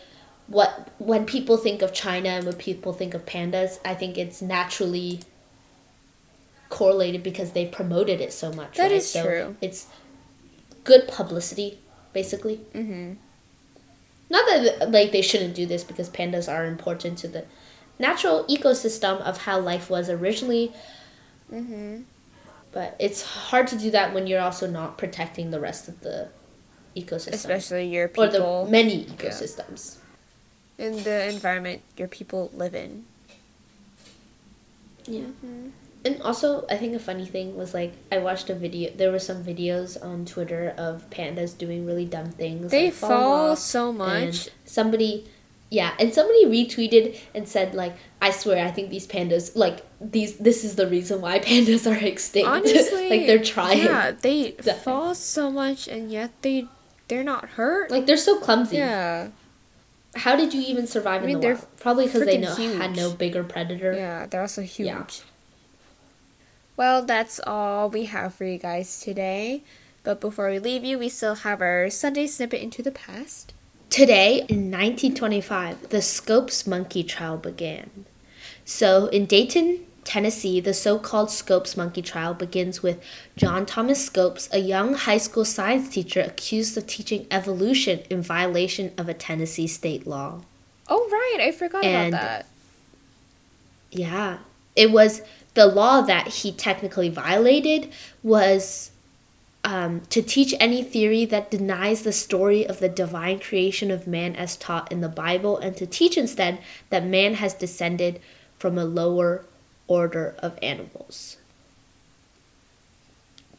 what 0.47 0.89
when 0.97 1.25
people 1.25 1.57
think 1.57 1.81
of 1.81 1.93
China 1.93 2.29
and 2.29 2.45
when 2.45 2.55
people 2.55 2.93
think 2.93 3.13
of 3.13 3.25
pandas, 3.25 3.79
I 3.83 3.93
think 3.93 4.17
it's 4.17 4.41
naturally 4.41 5.21
correlated 6.69 7.23
because 7.23 7.51
they 7.51 7.65
promoted 7.65 8.21
it 8.21 8.33
so 8.33 8.51
much. 8.51 8.77
That 8.77 8.83
right? 8.83 8.91
is 8.93 9.09
so 9.09 9.23
true. 9.23 9.55
It's 9.61 9.87
good 10.83 11.07
publicity, 11.07 11.79
basically. 12.13 12.61
Mm-hmm. 12.73 13.13
Not 14.29 14.45
that 14.45 14.91
like 14.91 15.11
they 15.11 15.21
shouldn't 15.21 15.55
do 15.55 15.65
this 15.65 15.83
because 15.83 16.09
pandas 16.09 16.51
are 16.51 16.65
important 16.65 17.17
to 17.19 17.27
the 17.27 17.45
natural 17.99 18.45
ecosystem 18.45 19.21
of 19.21 19.39
how 19.39 19.59
life 19.59 19.89
was 19.89 20.09
originally. 20.09 20.73
Mm-hmm. 21.51 22.01
But 22.71 22.95
it's 22.99 23.21
hard 23.23 23.67
to 23.67 23.77
do 23.77 23.91
that 23.91 24.13
when 24.13 24.27
you're 24.27 24.41
also 24.41 24.67
not 24.67 24.97
protecting 24.97 25.51
the 25.51 25.59
rest 25.59 25.87
of 25.87 26.01
the 26.01 26.29
ecosystem, 26.95 27.33
Especially 27.33 27.87
your 27.87 28.11
or 28.17 28.27
the 28.27 28.67
many 28.69 29.05
ecosystems. 29.05 29.97
In 30.77 31.03
the 31.03 31.27
environment 31.29 31.81
your 31.97 32.07
people 32.07 32.51
live 32.53 32.75
in. 32.75 33.05
Yeah. 35.05 35.21
Mm-hmm. 35.21 35.69
And 36.05 36.21
also, 36.21 36.65
I 36.69 36.77
think 36.77 36.95
a 36.95 36.99
funny 36.99 37.25
thing 37.25 37.57
was 37.57 37.73
like 37.73 37.93
I 38.11 38.19
watched 38.19 38.49
a 38.49 38.55
video. 38.55 38.91
There 38.95 39.11
were 39.11 39.19
some 39.19 39.43
videos 39.43 40.01
on 40.03 40.25
Twitter 40.25 40.73
of 40.77 41.09
pandas 41.09 41.57
doing 41.57 41.85
really 41.85 42.05
dumb 42.05 42.31
things. 42.31 42.71
They 42.71 42.85
like 42.85 42.93
falling 42.93 43.17
fall 43.17 43.51
off, 43.51 43.57
so 43.59 43.89
and 43.89 43.97
much. 43.97 44.49
somebody, 44.63 45.27
yeah, 45.69 45.93
and 45.99 46.13
somebody 46.13 46.45
retweeted 46.45 47.19
and 47.33 47.47
said 47.49 47.73
like, 47.73 47.95
"I 48.21 48.29
swear, 48.29 48.65
I 48.65 48.71
think 48.71 48.89
these 48.89 49.07
pandas 49.07 49.55
like 49.55 49.83
these. 49.99 50.37
This 50.37 50.63
is 50.63 50.75
the 50.75 50.87
reason 50.87 51.19
why 51.19 51.39
pandas 51.49 51.89
are 51.91 51.97
extinct. 52.05 52.47
Honestly, 52.47 53.09
like 53.13 53.27
they're 53.27 53.43
trying. 53.43 53.79
Yeah, 53.79 54.11
they 54.11 54.51
Die. 54.51 54.73
fall 54.73 55.13
so 55.15 55.51
much, 55.51 55.87
and 55.89 56.09
yet 56.11 56.31
they 56.41 56.67
they're 57.09 57.23
not 57.23 57.49
hurt. 57.49 57.91
Like 57.91 58.05
they're 58.05 58.17
so 58.17 58.39
clumsy. 58.39 58.77
yeah, 58.77 59.29
How 60.15 60.35
did 60.35 60.53
you 60.53 60.61
even 60.61 60.87
survive 60.87 61.23
I 61.23 61.25
mean, 61.25 61.35
in 61.35 61.41
the 61.41 61.47
wild? 61.47 61.77
Probably 61.77 62.05
because 62.05 62.25
they 62.25 62.41
had 62.41 62.95
no 62.95 63.11
bigger 63.11 63.43
predator. 63.43 63.93
yeah, 63.93 64.25
they're 64.25 64.41
also 64.41 64.61
huge. 64.61 64.87
Yeah. 64.87 65.05
Well, 66.75 67.03
that's 67.03 67.39
all 67.45 67.89
we 67.89 68.05
have 68.05 68.35
for 68.35 68.45
you 68.45 68.57
guys 68.59 69.01
today. 69.01 69.63
But 70.03 70.21
before 70.21 70.49
we 70.49 70.59
leave 70.59 70.85
you, 70.85 70.97
we 70.99 71.09
still 71.09 71.35
have 71.35 71.61
our 71.61 71.89
Sunday 71.89 72.27
snippet 72.27 72.61
into 72.61 72.81
the 72.81 72.91
past. 72.91 73.53
Today, 73.89 74.37
in 74.47 74.71
1925, 74.71 75.89
the 75.89 76.01
Scopes 76.01 76.67
monkey 76.67 77.03
trial 77.03 77.37
began. 77.37 78.05
So, 78.63 79.07
in 79.07 79.25
Dayton, 79.25 79.85
Tennessee, 80.07 80.61
the 80.61 80.73
so 80.73 80.97
called 80.97 81.29
Scopes 81.29 81.75
monkey 81.75 82.01
trial 82.01 82.33
begins 82.33 82.81
with 82.81 83.03
John 83.35 83.65
Thomas 83.65 84.03
Scopes, 84.05 84.47
a 84.53 84.59
young 84.59 84.93
high 84.93 85.17
school 85.17 85.43
science 85.43 85.89
teacher 85.89 86.21
accused 86.21 86.77
of 86.77 86.87
teaching 86.87 87.27
evolution 87.29 87.99
in 88.09 88.21
violation 88.21 88.93
of 88.97 89.09
a 89.09 89.13
Tennessee 89.13 89.67
state 89.67 90.07
law. 90.07 90.43
Oh 90.87 91.09
right, 91.11 91.45
I 91.45 91.51
forgot 91.51 91.83
And- 91.83 92.13
about 92.13 92.21
that. 92.21 92.45
Yeah. 93.91 94.37
It 94.77 94.91
was 94.91 95.23
the 95.55 95.65
law 95.65 95.99
that 96.01 96.27
he 96.27 96.53
technically 96.53 97.09
violated 97.09 97.91
was 98.23 98.91
um, 99.65 100.03
to 100.09 100.21
teach 100.21 100.53
any 100.57 100.83
theory 100.83 101.25
that 101.25 101.51
denies 101.51 102.03
the 102.03 102.13
story 102.13 102.65
of 102.65 102.79
the 102.79 102.87
divine 102.87 103.39
creation 103.39 103.91
of 103.91 104.07
man 104.07 104.37
as 104.37 104.55
taught 104.55 104.89
in 104.89 105.01
the 105.01 105.09
Bible, 105.09 105.57
and 105.57 105.75
to 105.75 105.85
teach 105.85 106.17
instead 106.17 106.59
that 106.91 107.05
man 107.05 107.33
has 107.33 107.53
descended 107.53 108.21
from 108.57 108.77
a 108.77 108.85
lower 108.85 109.43
order 109.87 110.35
of 110.39 110.57
animals. 110.61 111.37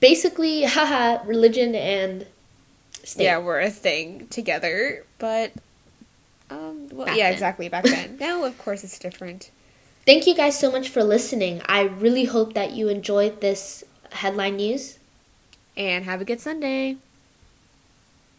Basically, 0.01 0.65
haha, 0.65 1.23
religion 1.25 1.75
and 1.75 2.27
state. 3.05 3.25
Yeah, 3.25 3.39
we're 3.39 3.61
a 3.61 3.71
thing 3.71 4.29
together, 4.29 5.05
but 5.19 5.53
um, 6.51 6.89
well, 6.93 7.07
Back 7.07 7.17
yeah, 7.17 7.25
then. 7.25 7.33
exactly. 7.33 7.69
Back 7.69 7.85
then. 7.85 8.17
now, 8.21 8.45
of 8.45 8.59
course, 8.59 8.85
it's 8.85 8.99
different. 8.99 9.51
Thank 10.07 10.27
you 10.27 10.35
guys 10.35 10.59
so 10.59 10.71
much 10.73 10.89
for 10.89 11.05
listening. 11.05 11.61
I 11.67 11.83
really 11.83 12.25
hope 12.25 12.55
that 12.55 12.73
you 12.73 12.89
enjoyed 12.89 13.41
this 13.41 13.85
headline 14.13 14.57
news. 14.57 14.99
And 15.77 16.05
have 16.07 16.21
a 16.21 16.25
good 16.25 16.41
Sunday. 16.41 16.97